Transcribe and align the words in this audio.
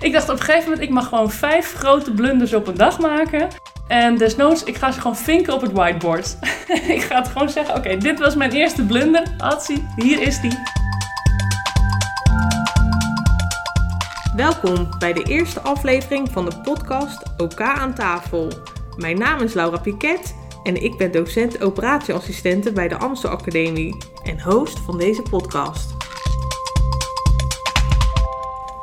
Ik 0.00 0.12
dacht 0.12 0.28
op 0.28 0.38
een 0.38 0.44
gegeven 0.44 0.62
moment, 0.62 0.82
ik 0.82 0.90
mag 0.90 1.08
gewoon 1.08 1.30
vijf 1.30 1.72
grote 1.72 2.12
blunders 2.12 2.54
op 2.54 2.66
een 2.66 2.76
dag 2.76 2.98
maken. 2.98 3.48
En 3.88 4.16
desnoods, 4.16 4.64
ik 4.64 4.76
ga 4.76 4.92
ze 4.92 5.00
gewoon 5.00 5.16
vinken 5.16 5.54
op 5.54 5.60
het 5.60 5.72
whiteboard. 5.72 6.36
ik 6.96 7.02
ga 7.02 7.18
het 7.18 7.28
gewoon 7.28 7.48
zeggen, 7.48 7.76
oké, 7.76 7.96
dit 7.96 8.18
was 8.18 8.34
mijn 8.34 8.50
eerste 8.50 8.84
blunder. 8.84 9.34
Atsie, 9.38 9.86
hier 9.96 10.22
is 10.22 10.40
die. 10.40 10.58
Welkom 14.36 14.88
bij 14.98 15.12
de 15.12 15.22
eerste 15.22 15.60
aflevering 15.60 16.28
van 16.32 16.44
de 16.44 16.60
podcast 16.62 17.22
OK 17.36 17.60
aan 17.60 17.94
tafel. 17.94 18.52
Mijn 18.96 19.18
naam 19.18 19.40
is 19.40 19.54
Laura 19.54 19.78
Piquet 19.78 20.34
en 20.62 20.82
ik 20.82 20.96
ben 20.96 21.12
docent 21.12 21.62
operatieassistente 21.62 22.72
bij 22.72 22.88
de 22.88 22.96
Amstel 22.96 23.30
Academie 23.30 23.96
en 24.22 24.40
host 24.40 24.78
van 24.78 24.98
deze 24.98 25.22
podcast. 25.22 25.95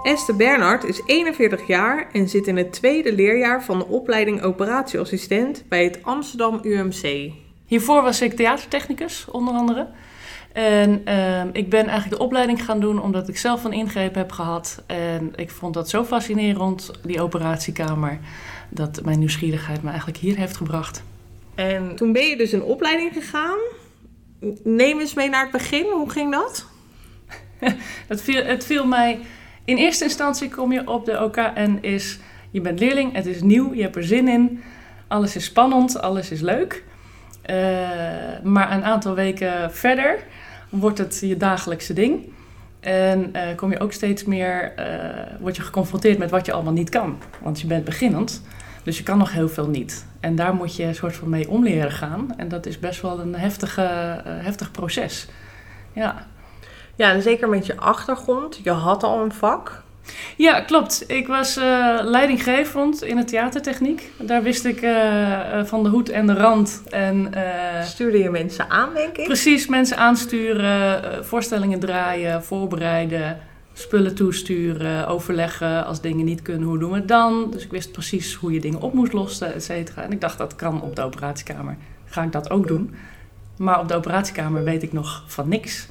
Esther 0.04 0.36
Bernhard 0.36 0.84
is 0.84 1.02
41 1.06 1.68
jaar 1.68 2.10
en 2.12 2.30
zit 2.30 2.48
in 2.48 2.58
het 2.58 2.74
tweede 2.74 3.14
leerjaar 3.14 3.64
van 3.64 3.80
de 3.80 3.88
opleiding 3.88 4.42
operatieassistent 4.42 5.64
bij 5.68 5.84
het 5.84 6.00
Amsterdam 6.02 6.60
UMC. 6.64 7.32
Hiervoor 7.66 8.02
was 8.02 8.22
ik 8.22 8.34
theatertechnicus, 8.34 9.26
onder 9.32 9.54
andere. 9.54 9.88
En 10.52 11.02
ehm, 11.06 11.50
ik 11.54 11.70
ben 11.70 11.88
eigenlijk 11.88 12.18
de 12.18 12.24
opleiding 12.26 12.66
gaan 12.66 12.80
doen 12.80 13.02
omdat 13.02 13.28
ik 13.28 13.38
zelf 13.38 13.64
een 13.64 13.74
ingreep 13.74 14.16
heb 14.16 14.32
gehad. 14.32 14.84
En 14.86 15.34
ik 15.36 15.52
vond 15.52 15.74
dat 15.74 15.90
zo 15.90 16.04
fascinerend, 16.04 16.92
die 17.04 17.22
operatiekamer, 17.22 18.20
dat 18.70 19.02
mijn 19.04 19.20
nieuwsgierigheid 19.20 19.84
me 19.84 19.90
eigenlijk 19.90 20.20
hier 20.20 20.38
heeft 20.38 20.58
gebracht. 20.58 21.04
En 21.56 21.96
toen 21.96 22.12
ben 22.12 22.26
je 22.26 22.38
dus 22.38 22.52
een 22.52 22.64
opleiding 22.64 23.14
gegaan. 23.14 23.60
Neem 24.64 25.00
eens 25.00 25.14
mee 25.14 25.30
naar 25.30 25.42
het 25.42 25.52
begin, 25.52 25.86
hoe 25.92 26.10
ging 26.10 26.32
dat? 26.32 26.66
het, 28.08 28.22
viel, 28.22 28.44
het 28.44 28.66
viel 28.66 28.86
mij 28.86 29.20
in 29.66 29.78
eerste 29.78 30.04
instantie 30.04 30.50
kom 30.50 30.72
je 30.72 30.88
op 30.88 31.06
de 31.06 31.24
OK 31.24 31.38
en 31.38 31.84
is, 31.84 32.20
je 32.52 32.62
bent 32.62 32.80
leerling, 32.80 33.14
het 33.14 33.26
is 33.26 33.42
nieuw, 33.42 33.74
je 33.74 33.82
hebt 33.82 33.96
er 33.96 34.04
zin 34.04 34.28
in, 34.28 34.64
alles 35.08 35.36
is 35.36 35.46
spannend, 35.46 36.02
alles 36.02 36.32
is 36.32 36.42
leuk. 36.42 36.84
Uh, 37.50 37.56
maar 38.44 38.72
een 38.72 38.84
aantal 38.84 39.16
weken 39.16 39.74
verder 39.74 40.24
wordt 40.70 40.98
het 40.98 41.20
je 41.20 41.38
dagelijkse 41.38 41.94
ding. 41.94 42.32
En 42.80 43.32
uh, 43.36 43.42
kom 43.56 43.72
je 43.72 43.80
ook 43.80 43.92
steeds 43.92 44.24
meer, 44.24 44.74
uh, 44.80 44.86
word 45.40 45.56
je 45.56 45.62
geconfronteerd 45.62 46.18
met 46.18 46.30
wat 46.30 46.46
je 46.46 46.52
allemaal 46.52 46.74
niet 46.74 46.90
kan. 46.90 47.18
Want 47.42 47.62
je 47.62 47.68
bent 47.68 47.86
beginnend, 47.86 48.44
dus 48.84 48.98
je 48.98 49.04
kan 49.04 49.18
nog 49.18 49.32
heel 49.32 49.50
veel 49.50 49.68
niet. 49.68 50.06
En 50.20 50.36
daar 50.36 50.54
moet 50.54 50.76
je 50.76 50.84
een 50.84 50.96
soort 50.96 51.16
van 51.16 51.30
mee 51.30 51.50
omleren 51.50 51.92
gaan. 51.92 52.34
En 52.38 52.48
dat 52.48 52.66
is 52.66 52.80
best 52.80 53.02
wel 53.02 53.20
een 53.20 53.36
heftige, 53.36 53.82
heftig 54.26 54.72
proces. 54.72 55.28
Ja. 55.94 56.28
Ja, 56.96 57.12
en 57.12 57.22
zeker 57.22 57.50
met 57.50 57.66
je 57.66 57.78
achtergrond. 57.78 58.60
Je 58.64 58.72
had 58.72 59.04
al 59.04 59.24
een 59.24 59.34
vak. 59.34 59.82
Ja, 60.38 60.62
klopt. 60.62 61.04
Ik 61.08 61.28
was 61.28 61.58
uh, 61.58 61.64
leidinggevend 62.02 63.04
in 63.04 63.16
de 63.16 63.24
theatertechniek. 63.24 64.12
Daar 64.20 64.44
wist 64.44 64.66
ik 64.66 64.82
uh, 64.82 65.64
van 65.64 65.84
de 65.84 65.90
hoed 65.90 66.10
en 66.10 66.28
de 66.28 66.34
rand. 66.34 66.84
En, 66.90 67.34
Stuurde 67.84 68.18
je 68.18 68.30
mensen 68.30 68.70
aan, 68.70 68.90
denk 68.94 69.18
ik? 69.18 69.26
Precies, 69.26 69.68
mensen 69.68 69.98
aansturen, 69.98 71.26
voorstellingen 71.26 71.80
draaien, 71.80 72.44
voorbereiden, 72.44 73.40
spullen 73.74 74.16
toesturen, 74.16 75.08
overleggen. 75.08 75.86
Als 75.86 76.02
dingen 76.02 76.26
niet 76.26 76.42
kunnen, 76.42 76.68
hoe 76.68 76.78
doen 76.78 76.92
we 76.92 76.96
het 76.96 77.08
dan? 77.08 77.48
Dus 77.52 77.64
ik 77.64 77.72
wist 77.72 77.92
precies 77.92 78.34
hoe 78.34 78.54
je 78.54 78.60
dingen 78.60 78.82
op 78.82 78.94
moest 78.94 79.14
lossen, 79.14 79.54
et 79.54 79.64
cetera. 79.64 80.02
En 80.02 80.12
ik 80.12 80.22
dacht, 80.22 80.38
dat 80.38 80.56
kan 80.56 80.82
op 80.82 80.96
de 80.96 81.02
operatiekamer. 81.02 81.78
Ga 82.06 82.24
ik 82.24 82.32
dat 82.32 82.50
ook 82.50 82.68
doen? 82.68 82.96
Maar 83.58 83.80
op 83.80 83.88
de 83.88 83.96
operatiekamer 83.96 84.64
weet 84.64 84.84
ik 84.84 84.94
nog 84.94 85.24
van 85.28 85.50
niks. 85.50 85.88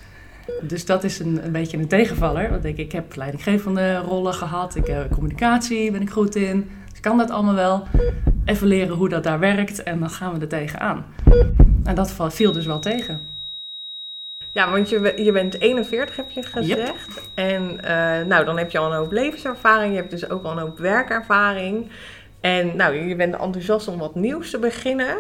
Dus 0.63 0.87
dat 0.87 1.05
is 1.05 1.19
een, 1.19 1.45
een 1.45 1.53
beetje 1.53 1.77
een 1.77 1.89
tegenvaller. 1.89 2.51
Want 2.51 2.65
ik, 2.65 2.79
ik 2.79 2.93
heb 2.93 3.17
leidinggevende 3.17 3.97
rollen 3.97 4.35
gehad. 4.35 4.75
Ik, 4.75 4.89
uh, 4.89 4.99
communicatie 5.11 5.91
ben 5.91 6.03
ik 6.03 6.11
goed 6.11 6.35
in. 6.35 6.71
Dus 6.89 6.97
ik 6.97 7.03
kan 7.03 7.19
dat 7.19 7.31
allemaal 7.31 7.55
wel. 7.55 7.87
Even 8.45 8.67
leren 8.67 8.97
hoe 8.97 9.09
dat 9.09 9.23
daar 9.23 9.39
werkt. 9.39 9.83
En 9.83 10.01
dan 10.01 10.11
gaan 10.11 10.35
we 10.35 10.41
er 10.41 10.49
tegenaan. 10.49 11.05
En 11.85 11.95
dat 11.95 12.15
viel 12.29 12.53
dus 12.53 12.67
wel 12.67 12.79
tegen. 12.79 13.21
Ja, 14.53 14.71
want 14.71 14.89
je, 14.89 15.13
je 15.17 15.33
bent 15.33 15.61
41, 15.61 16.17
heb 16.17 16.31
je 16.31 16.43
gezegd. 16.43 17.29
En 17.35 17.63
uh, 17.63 18.27
nou, 18.27 18.45
dan 18.45 18.59
heb 18.59 18.71
je 18.71 18.79
al 18.79 18.91
een 18.91 18.99
hoop 18.99 19.13
levenservaring. 19.13 19.95
Je 19.95 19.99
hebt 19.99 20.11
dus 20.11 20.31
ook 20.31 20.45
al 20.45 20.51
een 20.51 20.59
hoop 20.59 20.79
werkervaring. 20.79 21.91
En 22.41 22.77
nou, 22.77 23.09
je 23.09 23.17
bent 23.17 23.37
enthousiast 23.37 23.89
om 23.89 23.99
wat 23.99 24.15
nieuws 24.15 24.51
te 24.51 24.59
beginnen. 24.59 25.17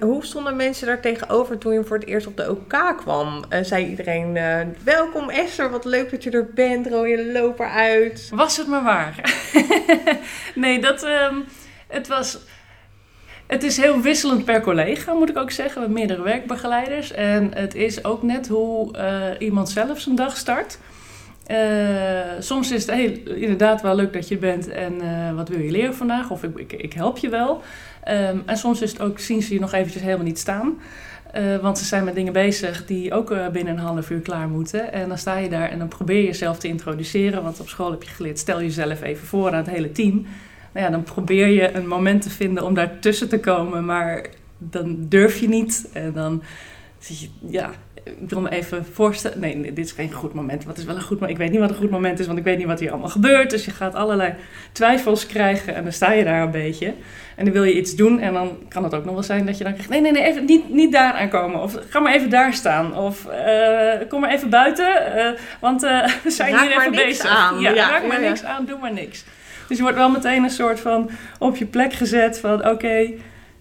Hoe 0.00 0.24
stonden 0.24 0.56
mensen 0.56 0.86
daar 0.86 1.00
tegenover 1.00 1.58
toen 1.58 1.72
je 1.72 1.84
voor 1.84 1.96
het 1.96 2.06
eerst 2.06 2.26
op 2.26 2.36
de 2.36 2.50
OK 2.50 2.94
kwam? 2.96 3.44
Uh, 3.50 3.58
zei 3.62 3.86
iedereen, 3.86 4.36
uh, 4.36 4.60
welkom 4.84 5.28
Esther, 5.28 5.70
wat 5.70 5.84
leuk 5.84 6.10
dat 6.10 6.22
je 6.22 6.30
er 6.30 6.50
bent, 6.54 6.86
rode 6.86 7.32
loper 7.32 7.68
uit. 7.68 8.30
Was 8.34 8.56
het 8.56 8.66
maar 8.66 8.82
waar. 8.82 9.34
nee, 10.54 10.80
dat, 10.80 11.02
um, 11.02 11.44
het 11.86 12.08
was... 12.08 12.38
Het 13.46 13.62
is 13.62 13.76
heel 13.76 14.00
wisselend 14.00 14.44
per 14.44 14.60
collega, 14.60 15.12
moet 15.12 15.28
ik 15.28 15.36
ook 15.36 15.50
zeggen. 15.50 15.80
Hebben 15.80 15.98
meerdere 15.98 16.22
werkbegeleiders. 16.22 17.12
En 17.12 17.50
het 17.54 17.74
is 17.74 18.04
ook 18.04 18.22
net 18.22 18.48
hoe 18.48 18.96
uh, 18.96 19.24
iemand 19.38 19.68
zelf 19.68 20.00
zijn 20.00 20.14
dag 20.14 20.36
start. 20.36 20.78
soms 22.38 22.70
is 22.70 22.86
het 22.86 22.96
inderdaad 23.24 23.82
wel 23.82 23.94
leuk 23.94 24.12
dat 24.12 24.28
je 24.28 24.36
bent 24.36 24.68
en 24.68 25.00
wat 25.36 25.48
wil 25.48 25.58
je 25.58 25.70
leren 25.70 25.94
vandaag? 25.94 26.30
Of 26.30 26.42
ik, 26.42 26.58
ik, 26.58 26.72
ik 26.72 26.92
help 26.92 27.18
je 27.18 27.28
wel. 27.28 27.62
Um, 28.08 28.42
en 28.46 28.56
soms 28.56 28.82
is 28.82 28.92
het 28.92 29.00
ook, 29.00 29.18
zien 29.18 29.42
ze 29.42 29.54
je 29.54 29.60
nog 29.60 29.72
eventjes 29.72 30.02
helemaal 30.02 30.24
niet 30.24 30.38
staan. 30.38 30.78
Uh, 31.36 31.56
want 31.56 31.78
ze 31.78 31.84
zijn 31.84 32.04
met 32.04 32.14
dingen 32.14 32.32
bezig 32.32 32.86
die 32.86 33.14
ook 33.14 33.30
uh, 33.30 33.48
binnen 33.48 33.72
een 33.72 33.80
half 33.80 34.10
uur 34.10 34.20
klaar 34.20 34.48
moeten. 34.48 34.92
En 34.92 35.08
dan 35.08 35.18
sta 35.18 35.36
je 35.36 35.48
daar 35.48 35.70
en 35.70 35.78
dan 35.78 35.88
probeer 35.88 36.16
je 36.16 36.26
jezelf 36.26 36.58
te 36.58 36.68
introduceren. 36.68 37.42
Want 37.42 37.60
op 37.60 37.68
school 37.68 37.90
heb 37.90 38.02
je 38.02 38.10
geleerd, 38.10 38.38
stel 38.38 38.60
jezelf 38.60 39.02
even 39.02 39.26
voor 39.26 39.48
aan 39.48 39.54
het 39.54 39.70
hele 39.70 39.92
team. 39.92 40.26
Nou 40.72 40.86
ja, 40.86 40.90
dan 40.90 41.02
probeer 41.02 41.46
je 41.46 41.74
een 41.74 41.88
moment 41.88 42.22
te 42.22 42.30
vinden 42.30 42.64
om 42.64 42.74
daar 42.74 42.98
tussen 42.98 43.28
te 43.28 43.40
komen. 43.40 43.84
Maar 43.84 44.26
dan 44.58 44.96
durf 45.08 45.38
je 45.38 45.48
niet. 45.48 45.88
En 45.92 46.12
dan 46.12 46.42
ja, 47.46 47.70
ik 48.04 48.28
wil 48.28 48.40
me 48.40 48.50
even 48.50 48.84
voorstellen. 48.92 49.40
Nee, 49.40 49.56
nee, 49.56 49.72
dit 49.72 49.84
is 49.84 49.92
geen 49.92 50.12
goed 50.12 50.32
moment. 50.32 50.64
Wat 50.64 50.78
is 50.78 50.84
wel 50.84 50.94
een 50.94 51.02
goed 51.02 51.20
moment? 51.20 51.30
Ik 51.30 51.36
weet 51.36 51.50
niet 51.50 51.60
wat 51.60 51.70
een 51.70 51.76
goed 51.76 51.90
moment 51.90 52.18
is, 52.18 52.26
want 52.26 52.38
ik 52.38 52.44
weet 52.44 52.58
niet 52.58 52.66
wat 52.66 52.80
hier 52.80 52.90
allemaal 52.90 53.08
gebeurt. 53.08 53.50
Dus 53.50 53.64
je 53.64 53.70
gaat 53.70 53.94
allerlei 53.94 54.34
twijfels 54.72 55.26
krijgen 55.26 55.74
en 55.74 55.82
dan 55.82 55.92
sta 55.92 56.12
je 56.12 56.24
daar 56.24 56.42
een 56.42 56.50
beetje. 56.50 56.94
En 57.36 57.44
dan 57.44 57.54
wil 57.54 57.64
je 57.64 57.76
iets 57.76 57.94
doen 57.94 58.20
en 58.20 58.32
dan 58.32 58.58
kan 58.68 58.84
het 58.84 58.94
ook 58.94 59.04
nog 59.04 59.14
wel 59.14 59.22
zijn 59.22 59.46
dat 59.46 59.58
je 59.58 59.64
dan 59.64 59.72
krijgt... 59.72 59.90
Nee, 59.90 60.00
nee, 60.00 60.12
nee, 60.12 60.22
even 60.22 60.44
niet, 60.44 60.68
niet 60.68 60.92
daar 60.92 61.12
aankomen. 61.12 61.62
Of 61.62 61.78
ga 61.88 62.00
maar 62.00 62.14
even 62.14 62.30
daar 62.30 62.54
staan. 62.54 62.96
Of 62.96 63.26
uh, 63.26 64.08
kom 64.08 64.20
maar 64.20 64.30
even 64.30 64.50
buiten, 64.50 64.88
uh, 65.16 65.30
want 65.60 65.84
uh, 65.84 66.06
we 66.24 66.30
zijn 66.30 66.52
raak 66.52 66.62
hier 66.62 66.78
even 66.78 66.90
bezig. 66.90 67.26
Aan. 67.26 67.60
Ja, 67.60 67.70
ja, 67.70 67.90
raak 67.90 68.06
maar 68.06 68.22
ja, 68.22 68.28
niks 68.28 68.44
aan, 68.44 68.64
doe 68.64 68.78
maar 68.78 68.92
niks. 68.92 69.24
Dus 69.68 69.76
je 69.76 69.82
wordt 69.82 69.98
wel 69.98 70.10
meteen 70.10 70.42
een 70.42 70.50
soort 70.50 70.80
van 70.80 71.10
op 71.38 71.56
je 71.56 71.66
plek 71.66 71.92
gezet 71.92 72.38
van... 72.38 72.58
Oké, 72.58 72.68
okay, 72.68 73.18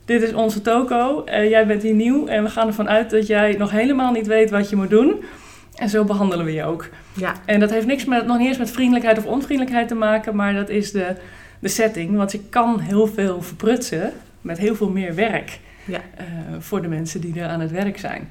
dit 0.10 0.22
is 0.22 0.34
onze 0.34 0.62
toko, 0.62 1.24
jij 1.26 1.68
bent 1.68 1.84
hier 1.84 1.94
nieuw 1.94 2.28
en 2.28 2.44
we 2.44 2.50
gaan 2.50 2.68
ervan 2.68 2.90
uit 2.90 3.10
dat 3.10 3.28
jij 3.28 3.56
nog 3.58 3.72
helemaal 3.72 4.12
niet 4.12 4.28
weet 4.28 4.50
wat 4.50 4.70
je 4.70 4.76
moet 4.76 4.90
doen. 4.90 5.24
En 5.76 5.90
zo 5.90 6.04
behandelen 6.04 6.46
we 6.46 6.54
je 6.54 6.64
ook. 6.64 6.90
Ja. 7.14 7.34
En 7.46 7.60
dat 7.60 7.70
heeft 7.70 7.86
niks 7.86 8.06
met, 8.06 8.26
nog 8.26 8.38
niet 8.38 8.48
eens 8.48 8.58
met 8.58 8.72
vriendelijkheid 8.72 9.18
of 9.18 9.26
onvriendelijkheid 9.26 9.88
te 9.88 9.96
maken, 9.96 10.36
maar 10.36 10.54
dat 10.54 10.70
is 10.70 10.92
de, 10.92 11.16
de 11.60 11.68
setting. 11.68 12.16
Want 12.16 12.32
je 12.32 12.40
kan 12.50 12.80
heel 12.80 13.08
veel 13.08 13.42
verprutsen 13.42 14.14
met 14.42 14.58
heel 14.58 14.76
veel 14.76 14.90
meer 14.90 15.16
werk 15.16 15.60
ja. 15.86 16.00
uh, 16.20 16.26
voor 16.60 16.82
de 16.82 16.88
mensen 16.88 17.22
die 17.22 17.40
er 17.40 17.48
aan 17.48 17.60
het 17.60 17.72
werk 17.72 18.00
zijn. 18.00 18.30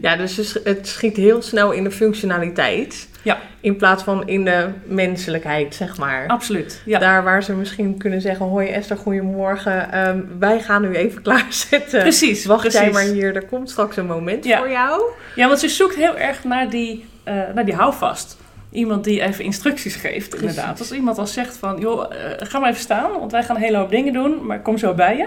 Ja, 0.00 0.16
dus 0.16 0.58
het 0.64 0.88
schiet 0.88 1.16
heel 1.16 1.42
snel 1.42 1.72
in 1.72 1.84
de 1.84 1.90
functionaliteit. 1.90 3.08
Ja. 3.22 3.38
In 3.60 3.76
plaats 3.76 4.02
van 4.02 4.28
in 4.28 4.44
de 4.44 4.68
menselijkheid, 4.84 5.74
zeg 5.74 5.98
maar. 5.98 6.26
Absoluut. 6.26 6.82
Ja. 6.84 6.98
Daar 6.98 7.24
waar 7.24 7.42
ze 7.42 7.52
misschien 7.52 7.98
kunnen 7.98 8.20
zeggen: 8.20 8.46
Hoi 8.46 8.68
Esther, 8.68 8.96
goedemorgen. 8.96 10.08
Um, 10.08 10.28
wij 10.38 10.60
gaan 10.60 10.82
nu 10.82 10.94
even 10.94 11.22
klaarzetten. 11.26 12.00
Precies. 12.00 12.44
Wacht 12.44 12.60
precies. 12.60 12.80
jij 12.80 12.90
maar 12.90 13.02
hier, 13.02 13.36
er 13.36 13.46
komt 13.46 13.70
straks 13.70 13.96
een 13.96 14.06
moment 14.06 14.44
ja. 14.44 14.58
voor 14.58 14.70
jou. 14.70 15.02
Ja, 15.34 15.46
want 15.46 15.60
ze 15.60 15.68
zoekt 15.68 15.94
heel 15.94 16.16
erg 16.16 16.44
naar 16.44 16.70
die, 16.70 17.04
uh, 17.28 17.34
naar 17.54 17.64
die 17.64 17.74
houvast. 17.74 18.36
Iemand 18.70 19.04
die 19.04 19.20
even 19.20 19.44
instructies 19.44 19.94
geeft, 19.94 20.28
Precies. 20.28 20.48
inderdaad. 20.48 20.78
Als 20.78 20.92
iemand 20.92 21.18
al 21.18 21.26
zegt 21.26 21.56
van, 21.56 21.80
joh, 21.80 22.12
uh, 22.12 22.18
ga 22.38 22.58
maar 22.58 22.68
even 22.68 22.82
staan, 22.82 23.10
want 23.10 23.32
wij 23.32 23.42
gaan 23.42 23.56
een 23.56 23.62
hele 23.62 23.76
hoop 23.76 23.90
dingen 23.90 24.12
doen, 24.12 24.46
maar 24.46 24.62
kom 24.62 24.78
zo 24.78 24.94
bij 24.94 25.16
je. 25.16 25.26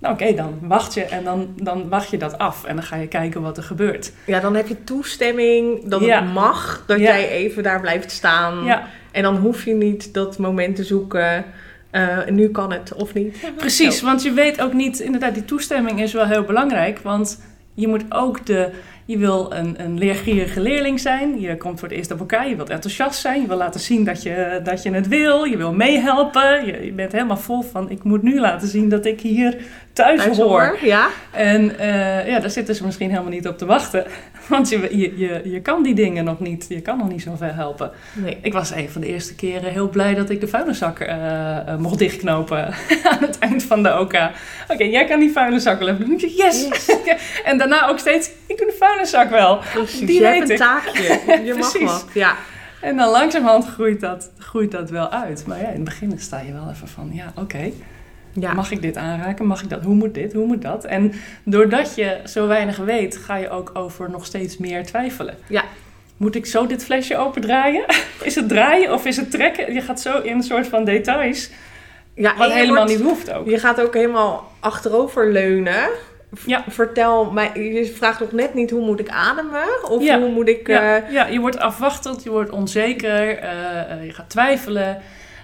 Nou 0.00 0.14
oké, 0.14 0.22
okay, 0.22 0.34
dan 0.36 0.58
wacht 0.62 0.94
je 0.94 1.02
en 1.04 1.24
dan, 1.24 1.48
dan 1.56 1.88
wacht 1.88 2.10
je 2.10 2.16
dat 2.18 2.38
af 2.38 2.64
en 2.64 2.74
dan 2.76 2.84
ga 2.84 2.96
je 2.96 3.06
kijken 3.06 3.42
wat 3.42 3.56
er 3.56 3.62
gebeurt. 3.62 4.12
Ja, 4.26 4.40
dan 4.40 4.54
heb 4.56 4.68
je 4.68 4.84
toestemming 4.84 5.84
dat 5.88 6.00
Ja. 6.00 6.20
het 6.22 6.32
mag, 6.32 6.84
dat 6.86 6.98
Ja. 6.98 7.04
jij 7.04 7.28
even 7.28 7.62
daar 7.62 7.80
blijft 7.80 8.10
staan. 8.10 8.64
Ja, 8.64 8.86
En 9.12 9.22
dan 9.22 9.36
hoef 9.36 9.64
je 9.64 9.74
niet 9.74 10.14
dat 10.14 10.38
moment 10.38 10.76
te 10.76 10.84
zoeken. 10.84 11.44
eh, 11.90 12.18
nu 12.26 12.48
kan 12.50 12.72
het 12.72 12.94
of 12.94 13.14
niet. 13.14 13.38
precies. 13.56 14.00
Want 14.02 14.22
je 14.22 14.32
weet 14.32 14.60
ook 14.60 14.72
niet, 14.72 14.98
inderdaad, 15.00 15.34
die 15.34 15.44
toestemming 15.44 16.00
is 16.00 16.12
wel 16.12 16.26
heel 16.26 16.42
belangrijk. 16.44 16.98
Want 16.98 17.42
je 17.74 17.88
moet 17.88 18.04
ook 18.08 18.46
de, 18.46 18.70
je 19.08 19.18
wil 19.18 19.52
een, 19.52 19.74
een 19.84 19.98
leergierige 19.98 20.60
leerling 20.60 21.00
zijn. 21.00 21.40
Je 21.40 21.56
komt 21.56 21.78
voor 21.78 21.88
het 21.88 21.96
eerst 21.96 22.10
op 22.10 22.18
elkaar, 22.18 22.48
je 22.48 22.56
wilt 22.56 22.70
enthousiast 22.70 23.20
zijn. 23.20 23.40
Je 23.40 23.46
wil 23.46 23.56
laten 23.56 23.80
zien 23.80 24.04
dat 24.04 24.22
je, 24.22 24.60
dat 24.62 24.82
je 24.82 24.90
het 24.90 25.08
wil. 25.08 25.44
Je 25.44 25.56
wil 25.56 25.72
meehelpen. 25.72 26.66
Je, 26.66 26.84
je 26.84 26.92
bent 26.92 27.12
helemaal 27.12 27.36
vol 27.36 27.62
van, 27.62 27.90
ik 27.90 28.02
moet 28.02 28.22
nu 28.22 28.40
laten 28.40 28.68
zien 28.68 28.88
dat 28.88 29.04
ik 29.04 29.20
hier 29.20 29.56
thuis, 29.92 30.22
Thuis 30.22 30.36
hoor. 30.36 30.46
hoor, 30.46 30.78
ja. 30.82 31.08
En 31.32 31.78
eh, 31.78 32.28
ja, 32.28 32.40
daar 32.40 32.50
zitten 32.50 32.74
ze 32.74 32.84
misschien 32.84 33.10
helemaal 33.10 33.30
niet 33.30 33.48
op 33.48 33.58
te 33.58 33.66
wachten. 33.66 34.04
Want 34.54 34.68
je, 34.68 34.98
je, 34.98 35.18
je, 35.18 35.40
je 35.44 35.60
kan 35.60 35.82
die 35.82 35.94
dingen 35.94 36.24
nog 36.24 36.40
niet. 36.40 36.66
Je 36.68 36.80
kan 36.80 36.98
nog 36.98 37.08
niet 37.08 37.22
zo 37.22 37.34
ver 37.36 37.54
helpen. 37.54 37.90
Nee. 38.14 38.38
Ik 38.42 38.52
was 38.52 38.70
een 38.70 38.88
van 38.88 39.00
de 39.00 39.06
eerste 39.06 39.34
keren 39.34 39.72
heel 39.72 39.88
blij 39.88 40.14
dat 40.14 40.30
ik 40.30 40.40
de 40.40 40.48
vuilniszak 40.48 40.98
eh, 40.98 41.56
eh, 41.56 41.78
mocht 41.78 41.98
dichtknopen 41.98 42.66
aan 43.10 43.18
het 43.20 43.38
eind 43.38 43.62
van 43.62 43.82
de 43.82 44.00
OK. 44.00 44.14
Oké, 44.68 44.84
jij 44.84 45.04
kan 45.04 45.20
die 45.20 45.32
vuilniszak 45.32 45.78
wel 45.78 45.88
even 45.88 46.06
doen. 46.06 46.16
Yes! 46.16 46.68
en 47.44 47.58
daarna 47.58 47.88
ook 47.88 47.98
steeds, 47.98 48.30
ik 48.46 48.58
doe 48.58 48.66
de 48.66 48.76
vuilniszak 48.78 49.30
wel. 49.30 49.58
Precies, 49.72 49.98
Die 49.98 50.20
je 50.20 50.26
hebt 50.26 50.50
een 50.50 50.56
taakje. 50.56 51.20
Je 51.44 51.54
mag 51.54 51.78
wat. 51.78 52.06
Ja. 52.14 52.36
En 52.80 52.96
dan 52.96 53.10
langzamerhand 53.10 53.66
groeit 53.66 54.00
dat, 54.00 54.30
groeit 54.38 54.70
dat 54.70 54.90
wel 54.90 55.10
uit. 55.10 55.44
Maar 55.46 55.60
ja, 55.60 55.68
in 55.68 55.74
het 55.74 55.84
begin 55.84 56.18
sta 56.18 56.40
je 56.40 56.52
wel 56.52 56.70
even 56.70 56.88
van, 56.88 57.10
ja, 57.12 57.32
oké. 57.36 57.72
Ja. 58.32 58.52
Mag 58.52 58.70
ik 58.70 58.82
dit 58.82 58.96
aanraken? 58.96 59.46
Mag 59.46 59.62
ik 59.62 59.68
dat? 59.70 59.82
Hoe 59.84 59.94
moet 59.94 60.14
dit? 60.14 60.32
Hoe 60.32 60.46
moet 60.46 60.62
dat? 60.62 60.84
En 60.84 61.12
doordat 61.44 61.94
je 61.94 62.20
zo 62.24 62.46
weinig 62.46 62.76
weet, 62.76 63.16
ga 63.16 63.36
je 63.36 63.50
ook 63.50 63.70
over 63.74 64.10
nog 64.10 64.26
steeds 64.26 64.56
meer 64.58 64.86
twijfelen. 64.86 65.34
Ja. 65.46 65.64
Moet 66.16 66.34
ik 66.34 66.46
zo 66.46 66.66
dit 66.66 66.84
flesje 66.84 67.16
opendraaien? 67.16 67.84
Is 68.22 68.34
het 68.34 68.48
draaien 68.48 68.92
of 68.92 69.04
is 69.04 69.16
het 69.16 69.30
trekken? 69.30 69.74
Je 69.74 69.80
gaat 69.80 70.00
zo 70.00 70.20
in 70.20 70.32
een 70.36 70.42
soort 70.42 70.66
van 70.66 70.84
details, 70.84 71.50
ja 72.14 72.36
wat 72.36 72.52
helemaal 72.52 72.74
wordt- 72.76 72.90
niet 72.90 73.00
hoeft 73.08 73.32
ook. 73.32 73.48
Je 73.48 73.58
gaat 73.58 73.80
ook 73.80 73.94
helemaal 73.94 74.52
achterover 74.60 75.32
leunen. 75.32 75.88
Ja. 76.46 76.64
Vertel 76.68 77.30
mij, 77.30 77.50
je 77.54 77.86
vraagt 77.86 78.20
nog 78.20 78.32
net 78.32 78.54
niet 78.54 78.70
hoe 78.70 78.84
moet 78.84 79.00
ik 79.00 79.08
ademen? 79.08 79.90
Of 79.90 80.02
Ja. 80.02 80.18
hoe 80.20 80.30
moet 80.30 80.48
ik... 80.48 80.66
Ja, 80.66 80.96
eh, 80.96 81.12
ja, 81.12 81.26
je 81.26 81.40
wordt 81.40 81.58
afwachtend, 81.58 82.22
je 82.22 82.30
wordt 82.30 82.50
onzeker, 82.50 83.38
eh, 83.38 83.90
eh, 83.92 84.04
je 84.04 84.12
gaat 84.12 84.30
twijfelen. 84.30 84.98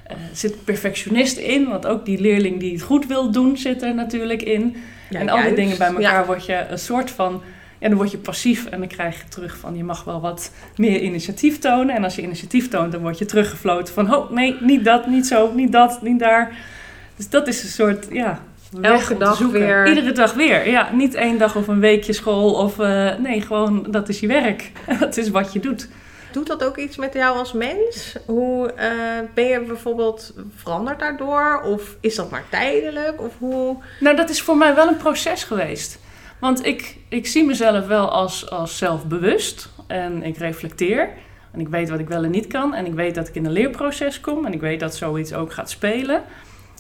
Eh, 0.05 0.17
zit 0.33 0.65
perfectionist 0.65 1.37
in, 1.37 1.69
want 1.69 1.87
ook 1.87 2.05
die 2.05 2.21
leerling 2.21 2.61
die 2.61 2.73
het 2.73 2.83
goed 2.83 3.07
wil 3.07 3.31
doen 3.31 3.57
zit 3.57 3.83
er 3.83 3.95
natuurlijk 3.95 4.43
in. 4.43 4.77
ja, 5.11 5.21
en 5.21 5.29
al 5.29 5.35
die 5.35 5.45
juist. 5.45 5.57
dingen 5.57 5.79
bij 5.79 5.87
elkaar 5.87 6.21
Ja. 6.21 6.25
word 6.25 6.47
je 6.47 6.65
een 6.69 6.79
soort 6.79 7.11
van... 7.11 7.43
Ja, 7.79 7.89
dan 7.89 7.99
word 7.99 8.11
je 8.11 8.19
passief 8.19 8.67
en 8.67 8.79
dan 8.79 8.89
krijg 8.89 9.17
je 9.17 9.29
terug 9.29 9.57
van... 9.59 9.77
je 9.77 9.85
mag 9.85 10.05
wel 10.05 10.21
wat 10.21 10.53
meer 10.77 11.01
initiatief 11.01 11.59
tonen. 11.59 11.95
En 11.95 12.05
als 12.05 12.15
je 12.15 12.23
initiatief 12.23 12.69
toont, 12.69 12.93
dan 12.93 13.01
word 13.01 13.19
je 13.19 13.25
teruggefloten 13.25 13.95
van... 13.95 14.15
oh, 14.15 14.31
nee, 14.31 14.57
niet 14.61 14.85
dat, 14.85 15.07
niet 15.07 15.27
zo, 15.27 15.53
niet 15.55 15.73
dat, 15.73 16.03
niet 16.03 16.19
daar. 16.19 16.57
Dus 17.17 17.29
dat 17.29 17.49
is 17.49 17.63
een 17.63 17.69
soort, 17.69 18.07
ja... 18.11 18.41
Elke 18.81 19.17
dag 19.17 19.37
zoeken. 19.37 19.61
weer. 19.61 19.89
Iedere 19.89 20.13
dag 20.13 20.35
weer. 20.35 20.69
Ja, 20.69 20.89
niet 20.93 21.15
één 21.15 21.39
dag 21.39 21.57
of 21.57 21.69
een 21.69 21.81
weekje 21.81 22.13
school 22.13 22.53
of... 22.53 22.79
eh, 22.79 23.17
nee, 23.19 23.41
gewoon, 23.41 23.87
dat 23.91 24.09
is 24.09 24.21
je 24.21 24.27
werk. 24.27 24.71
dat 25.01 25.17
is 25.17 25.31
wat 25.31 25.53
je 25.53 25.61
doet. 25.61 25.89
Doet 26.35 26.47
dat 26.47 26.65
ook 26.65 26.77
iets 26.77 26.97
met 26.97 27.15
jou 27.15 27.39
als 27.39 27.53
mens? 27.53 28.17
Hoe 28.27 28.73
eh, 28.73 28.91
ben 29.35 29.45
je 29.45 29.61
bijvoorbeeld 29.61 30.35
veranderd 30.55 30.99
daardoor? 30.99 31.63
Of 31.63 31.97
is 32.01 32.15
dat 32.15 32.31
maar 32.31 32.45
tijdelijk? 32.51 33.21
Of 33.21 33.39
hoe... 33.39 33.77
Nou, 34.01 34.17
dat 34.17 34.31
is 34.31 34.43
voor 34.43 34.57
mij 34.57 34.75
wel 34.75 34.89
een 34.89 34.97
proces 34.97 35.45
geweest. 35.45 35.99
Want 36.41 36.67
ik, 36.67 36.97
ik 37.09 37.27
zie 37.27 37.45
mezelf 37.45 37.87
wel 37.87 38.11
als, 38.11 38.51
als 38.51 38.79
zelfbewust 38.79 39.69
en 39.87 40.23
ik 40.23 40.37
reflecteer. 40.37 41.09
En 41.53 41.61
ik 41.61 41.69
weet 41.69 41.89
wat 41.89 41.99
ik 41.99 42.09
wel 42.09 42.25
en 42.25 42.31
niet 42.31 42.47
kan. 42.47 42.75
En 42.75 42.87
ik 42.87 42.95
weet 42.95 43.15
dat 43.15 43.29
ik 43.29 43.35
in 43.35 43.45
een 43.45 43.53
leerproces 43.53 44.21
kom. 44.21 44.47
En 44.47 44.53
ik 44.53 44.61
weet 44.61 44.81
dat 44.81 44.97
zoiets 44.97 45.35
ook 45.35 45.53
gaat 45.53 45.71
spelen. 45.71 46.23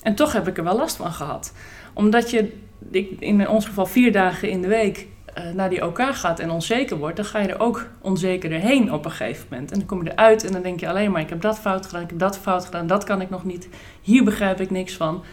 En 0.02 0.14
toch 0.14 0.32
heb 0.32 0.48
ik 0.48 0.58
er 0.58 0.64
wel 0.64 0.76
last 0.76 0.96
van 0.96 1.12
gehad. 1.12 1.52
Omdat 1.92 2.30
je 2.30 2.52
ik, 2.90 3.10
in 3.18 3.48
ons 3.48 3.66
geval 3.66 3.86
vier 3.86 4.12
dagen 4.12 4.48
in 4.48 4.62
de 4.62 4.68
week 4.68 5.06
eh, 5.34 5.44
naar 5.54 5.70
die 5.70 5.86
OK 5.86 6.00
gaat 6.12 6.38
en 6.38 6.50
onzeker 6.50 6.96
wordt, 6.96 7.16
dan 7.16 7.24
ga 7.24 7.38
je 7.38 7.48
er 7.48 7.60
ook 7.60 7.86
onzekerder 8.00 8.58
heen 8.58 8.92
op 8.92 9.04
een 9.04 9.10
gegeven 9.10 9.46
moment. 9.50 9.72
En 9.72 9.78
dan 9.78 9.86
kom 9.86 10.04
je 10.04 10.12
eruit 10.12 10.44
en 10.44 10.52
dan 10.52 10.62
denk 10.62 10.80
je 10.80 10.88
alleen 10.88 11.10
maar: 11.10 11.20
ik 11.20 11.28
heb 11.28 11.40
dat 11.40 11.58
fout 11.58 11.86
gedaan, 11.86 12.02
ik 12.02 12.10
heb 12.10 12.18
dat 12.18 12.38
fout 12.38 12.64
gedaan, 12.64 12.86
dat 12.86 13.04
kan 13.04 13.20
ik 13.20 13.30
nog 13.30 13.44
niet. 13.44 13.68
Hier 14.02 14.24
begrijp 14.24 14.60
ik 14.60 14.70
niks 14.70 14.94
van. 14.94 15.24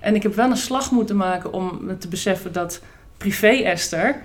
En 0.00 0.14
ik 0.14 0.22
heb 0.22 0.34
wel 0.34 0.50
een 0.50 0.56
slag 0.56 0.90
moeten 0.90 1.16
maken 1.16 1.52
om 1.52 1.98
te 1.98 2.08
beseffen 2.08 2.52
dat 2.52 2.82
privé-Esther 3.16 4.22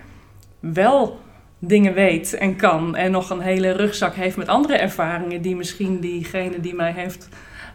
wel 0.60 1.20
dingen 1.60 1.94
weet 1.94 2.34
en 2.34 2.56
kan. 2.56 2.96
En 2.96 3.12
nog 3.12 3.30
een 3.30 3.42
hele 3.42 3.72
rugzak 3.72 4.16
heeft 4.16 4.38
met 4.38 4.48
andere 4.48 4.78
ervaringen 4.78 5.42
die 5.42 5.56
misschien 5.56 6.00
diegene 6.00 6.60
die 6.60 6.76
mij 6.76 6.92
heeft 6.92 7.30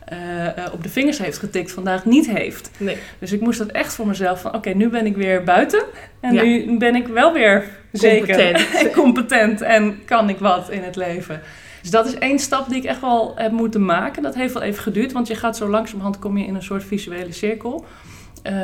eh, 0.04 0.46
eh, 0.46 0.72
op 0.72 0.82
de 0.82 0.88
vingers 0.88 1.18
heeft 1.18 1.38
getikt 1.38 1.72
vandaag 1.72 2.04
niet 2.04 2.30
heeft. 2.30 2.70
Nee. 2.78 2.96
Dus 3.18 3.32
ik 3.32 3.40
moest 3.40 3.58
dat 3.58 3.68
echt 3.68 3.94
voor 3.94 4.06
mezelf 4.06 4.40
van, 4.40 4.54
oké, 4.54 4.70
nu 4.70 4.88
ben 4.88 5.06
ik 5.06 5.16
weer 5.16 5.44
buiten. 5.44 5.84
En 6.20 6.34
Ja. 6.34 6.42
nu 6.42 6.78
ben 6.78 6.94
ik 6.94 7.06
wel 7.06 7.32
weer 7.32 7.64
zeker 7.92 8.36
Competent. 8.36 8.70
en 8.80 8.92
competent 8.92 9.60
en 9.60 10.04
kan 10.04 10.28
ik 10.28 10.38
wat 10.38 10.70
in 10.70 10.82
het 10.82 10.96
leven. 10.96 11.40
Dus 11.80 11.90
dat 11.90 12.06
is 12.06 12.14
één 12.14 12.38
stap 12.38 12.68
die 12.68 12.76
ik 12.76 12.84
echt 12.84 13.00
wel 13.00 13.32
heb 13.36 13.52
moeten 13.52 13.84
maken. 13.84 14.22
Dat 14.22 14.34
heeft 14.34 14.52
wel 14.54 14.62
even 14.62 14.82
geduurd, 14.82 15.12
want 15.12 15.26
je 15.26 15.34
gaat 15.34 15.56
zo 15.56 15.68
langzamerhand 15.68 16.18
kom 16.18 16.38
je 16.38 16.46
in 16.46 16.54
een 16.54 16.62
soort 16.62 16.84
visuele 16.84 17.32
cirkel. 17.32 17.84
Eh, 18.42 18.54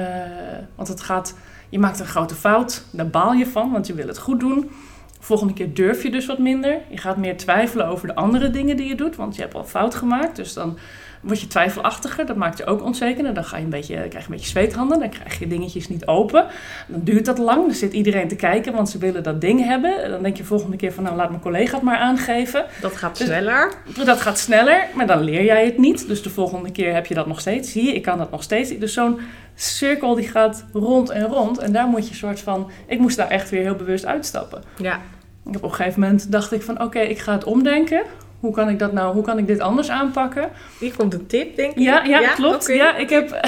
want 0.75 0.88
het 0.88 1.00
gaat, 1.00 1.36
je 1.69 1.78
maakt 1.78 2.00
een 2.00 2.06
grote 2.06 2.34
fout, 2.34 2.84
daar 2.90 3.08
baal 3.08 3.32
je 3.32 3.46
van, 3.46 3.72
want 3.72 3.86
je 3.86 3.94
wil 3.94 4.06
het 4.06 4.19
goed 4.19 4.40
doen. 4.40 4.70
Volgende 5.19 5.52
keer 5.52 5.75
durf 5.75 6.02
je 6.02 6.10
dus 6.10 6.26
wat 6.26 6.38
minder. 6.38 6.78
Je 6.88 6.96
gaat 6.96 7.16
meer 7.16 7.36
twijfelen 7.36 7.86
over 7.86 8.06
de 8.06 8.14
andere 8.14 8.50
dingen 8.50 8.76
die 8.76 8.88
je 8.88 8.94
doet, 8.94 9.16
want 9.16 9.36
je 9.36 9.43
hebt 9.43 9.54
al 9.54 9.64
fout 9.64 9.94
gemaakt. 9.94 10.36
Dus 10.36 10.52
dan 10.52 10.78
word 11.20 11.40
je 11.40 11.46
twijfelachtiger, 11.46 12.26
dat 12.26 12.37
maakt 12.37 12.58
je 12.58 12.67
ook 12.67 12.82
onzekerder. 12.82 13.34
Dan 13.34 13.44
ga 13.44 13.56
je 13.56 13.64
een 13.64 13.70
beetje, 13.70 13.94
krijg 13.94 14.12
je 14.12 14.19
een 14.19 14.25
beetje 14.31 14.50
zweethanden, 14.50 14.99
dan 14.99 15.08
krijg 15.08 15.38
je 15.38 15.46
dingetjes 15.46 15.88
niet 15.88 16.06
open. 16.06 16.46
Dan 16.87 17.00
duurt 17.05 17.25
dat 17.25 17.38
lang, 17.38 17.67
dan 17.67 17.75
zit 17.75 17.93
iedereen 17.93 18.28
te 18.28 18.37
kijken, 18.37 18.72
want 18.72 18.88
ze 18.88 18.99
willen 18.99 19.22
dat 19.22 19.40
ding 19.40 19.64
hebben. 19.64 20.11
Dan 20.11 20.22
denk 20.22 20.37
je 20.37 20.44
volgende 20.44 20.76
keer 20.76 20.93
van, 20.93 21.05
nou 21.05 21.17
laat 21.17 21.28
mijn 21.28 21.40
collega 21.40 21.75
het 21.75 21.82
maar 21.82 21.99
aangeven. 21.99 22.64
Dat 22.81 22.96
gaat 22.96 23.19
Dus- 23.19 23.26
sneller. 23.26 23.72
Dat 24.05 24.20
gaat 24.20 24.38
sneller, 24.38 24.87
maar 24.94 25.06
dan 25.06 25.20
leer 25.20 25.44
jij 25.44 25.64
het 25.64 25.78
niet. 25.78 26.06
Dus 26.08 26.22
de 26.22 26.31
volgende 26.31 26.72
keer 26.72 26.94
heb 26.94 27.06
je 27.06 27.14
dat 27.14 27.26
nog 27.26 27.40
steeds. 27.40 27.72
Zie 27.72 27.84
je, 27.84 27.94
ik 27.94 28.02
kan 28.02 28.19
dat 28.19 28.31
nog 28.31 28.43
steeds. 28.43 28.78
Dus 28.78 28.93
zo'n 28.93 29.19
cirkel 29.55 30.14
die 30.14 30.28
gaat 30.28 30.64
rond 30.72 31.11
en 31.11 31.26
rond. 31.26 31.58
En 31.58 31.72
daar 31.72 31.87
moet 31.87 32.08
je 32.08 32.14
soort 32.14 32.40
van... 32.40 32.70
Ik 32.87 32.99
moest 32.99 33.17
daar 33.17 33.28
echt 33.28 33.50
weer 33.50 33.62
heel 33.62 33.75
bewust 33.75 34.06
uitstappen. 34.06 34.62
Ja. 34.76 35.00
Op 35.44 35.62
een 35.62 35.75
gegeven 35.75 36.00
moment 36.00 36.32
dacht 36.32 36.52
ik 36.52 36.62
van... 36.62 36.82
Oké, 36.82 36.99
ik 36.99 37.19
ga 37.19 37.32
het 37.32 37.44
omdenken. 37.44 38.02
Hoe 38.40 38.52
kan 38.52 38.69
ik 38.69 38.78
dat 38.78 38.92
nou... 38.92 39.14
Hoe 39.14 39.22
kan 39.22 39.38
ik 39.38 39.46
dit 39.46 39.60
anders 39.60 39.90
aanpakken? 39.90 40.50
Hier 40.78 40.96
komt 40.96 41.14
een 41.14 41.26
tip, 41.26 41.56
denk 41.56 41.70
ik. 41.75 41.78
Ja, 41.78 42.04
ja, 42.04 42.20
klopt. 42.34 42.66
Ja, 42.66 42.96
ik, 42.96 43.10
heb, 43.10 43.40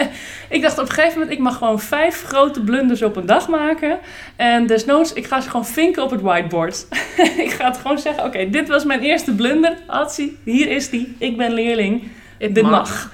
ik 0.56 0.62
dacht 0.62 0.78
op 0.78 0.88
een 0.88 0.92
gegeven 0.94 1.18
moment, 1.18 1.36
ik 1.36 1.38
mag 1.42 1.56
gewoon 1.56 1.80
vijf 1.80 2.24
grote 2.26 2.60
blunders 2.60 3.02
op 3.02 3.16
een 3.16 3.26
dag 3.26 3.48
maken. 3.48 3.98
En 4.36 4.66
desnoods, 4.66 5.12
ik 5.12 5.26
ga 5.26 5.40
ze 5.40 5.50
gewoon 5.50 5.66
vinken 5.66 6.02
op 6.02 6.10
het 6.10 6.20
whiteboard. 6.20 6.86
ik 7.44 7.50
ga 7.50 7.66
het 7.66 7.76
gewoon 7.76 7.98
zeggen, 7.98 8.24
oké, 8.24 8.50
dit 8.50 8.68
was 8.68 8.84
mijn 8.84 9.00
eerste 9.00 9.34
blunder. 9.34 9.76
Atsie, 9.86 10.38
hier 10.44 10.68
is 10.70 10.90
die. 10.90 11.14
Ik 11.18 11.36
ben 11.36 11.52
leerling. 11.52 12.08
Het 12.38 12.54
dit 12.54 12.64
mag. 12.64 13.10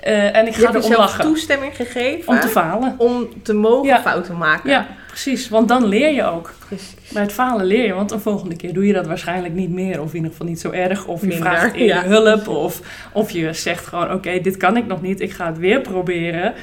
Eh, 0.00 0.36
en 0.36 0.46
ik 0.46 0.54
Je 0.54 0.60
ga 0.66 0.74
erom 0.74 0.92
lachen. 0.92 1.24
toestemming 1.24 1.76
gegeven 1.76 2.28
Om 2.28 2.40
te 2.40 2.48
falen. 2.48 2.94
om 2.98 3.28
te 3.42 3.54
mogen 3.54 3.86
Ja. 3.86 4.00
fouten 4.00 4.36
maken. 4.38 4.70
Ja, 4.70 4.86
precies. 5.14 5.48
Want 5.48 5.68
dan 5.68 5.84
leer 5.84 6.12
je 6.12 6.24
ook. 6.24 6.54
Precies. 6.66 7.10
Bij 7.12 7.22
het 7.22 7.32
falen 7.32 7.66
leer 7.66 7.86
je, 7.86 7.92
want 7.92 8.08
de 8.08 8.18
volgende 8.18 8.56
keer 8.56 8.72
doe 8.72 8.86
je 8.86 8.92
dat 8.92 9.06
waarschijnlijk 9.06 9.54
niet 9.54 9.70
meer. 9.70 10.00
Of 10.00 10.08
in 10.08 10.14
ieder 10.14 10.30
geval 10.30 10.46
niet 10.46 10.60
zo 10.60 10.70
erg. 10.70 11.06
Of 11.06 11.20
je 11.20 11.26
Minder, 11.26 11.50
vraagt 11.50 11.76
ja. 11.76 12.02
hulp. 12.02 12.48
Of, 12.48 12.80
of 13.12 13.30
je 13.30 13.52
zegt 13.52 13.86
gewoon, 13.86 14.12
oké, 14.12 14.40
dit 14.40 14.56
kan 14.56 14.76
ik 14.76 14.86
nog 14.86 15.02
niet. 15.02 15.20
Ik 15.20 15.32
ga 15.32 15.46
het 15.46 15.58
weer 15.58 15.80
proberen. 15.80 16.54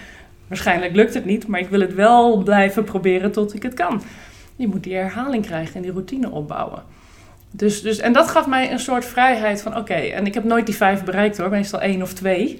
Waarschijnlijk 0.47 0.95
lukt 0.95 1.13
het 1.13 1.25
niet, 1.25 1.47
maar 1.47 1.59
ik 1.59 1.69
wil 1.69 1.79
het 1.79 1.93
wel 1.93 2.43
blijven 2.43 2.83
proberen 2.83 3.31
tot 3.31 3.53
ik 3.53 3.63
het 3.63 3.73
kan. 3.73 4.03
Je 4.55 4.67
moet 4.67 4.83
die 4.83 4.95
herhaling 4.95 5.45
krijgen 5.45 5.75
en 5.75 5.81
die 5.81 5.91
routine 5.91 6.29
opbouwen. 6.29 6.83
Dus, 7.51 7.81
dus, 7.81 7.97
en 7.97 8.13
dat 8.13 8.27
gaf 8.27 8.47
mij 8.47 8.71
een 8.71 8.79
soort 8.79 9.05
vrijheid 9.05 9.61
van, 9.61 9.77
oké, 9.77 9.93
en 9.93 10.25
ik 10.25 10.33
heb 10.33 10.43
nooit 10.43 10.65
die 10.65 10.75
vijf 10.75 11.03
bereikt 11.03 11.37
hoor, 11.37 11.49
meestal 11.49 11.81
één 11.81 12.01
of 12.01 12.13
twee. 12.13 12.59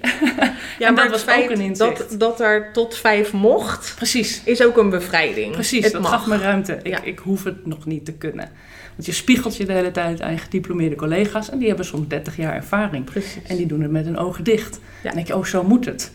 Ja, 0.78 0.86
En 0.88 0.94
maar 0.94 1.08
dat 1.10 1.24
was 1.24 1.36
ook 1.36 1.50
een 1.50 1.60
inzicht. 1.60 1.98
dat, 1.98 2.20
dat 2.20 2.40
er 2.40 2.72
tot 2.72 2.96
vijf 2.96 3.32
mocht, 3.32 3.92
Precies. 3.96 4.42
is 4.44 4.62
ook 4.64 4.76
een 4.76 4.90
bevrijding. 4.90 5.52
Precies, 5.52 5.84
het 5.84 5.92
dat 5.92 6.02
mag. 6.02 6.10
gaf 6.10 6.26
me 6.26 6.36
ruimte. 6.38 6.78
Ik, 6.82 6.86
Ja. 6.86 7.02
ik 7.02 7.18
hoef 7.18 7.44
het 7.44 7.66
nog 7.66 7.84
niet 7.86 8.04
te 8.04 8.12
kunnen. 8.12 8.50
Want 8.94 9.06
je 9.06 9.12
spiegelt 9.12 9.56
je 9.56 9.64
de 9.64 9.72
hele 9.72 9.90
tijd 9.90 10.20
aan 10.20 10.32
je 10.32 10.38
gediplomeerde 10.38 10.96
collega's 10.96 11.50
en 11.50 11.58
die 11.58 11.68
hebben 11.68 11.86
soms 11.86 12.08
30 12.08 12.36
jaar 12.36 12.54
ervaring. 12.54 13.04
Precies. 13.04 13.42
En 13.46 13.56
die 13.56 13.66
doen 13.66 13.80
het 13.80 13.90
met 13.90 14.04
hun 14.04 14.18
ogen 14.18 14.44
dicht. 14.44 14.80
Ja. 15.02 15.08
En 15.10 15.14
denk 15.14 15.26
je, 15.26 15.36
oh, 15.36 15.44
zo 15.44 15.62
moet 15.62 15.84
het. 15.84 16.12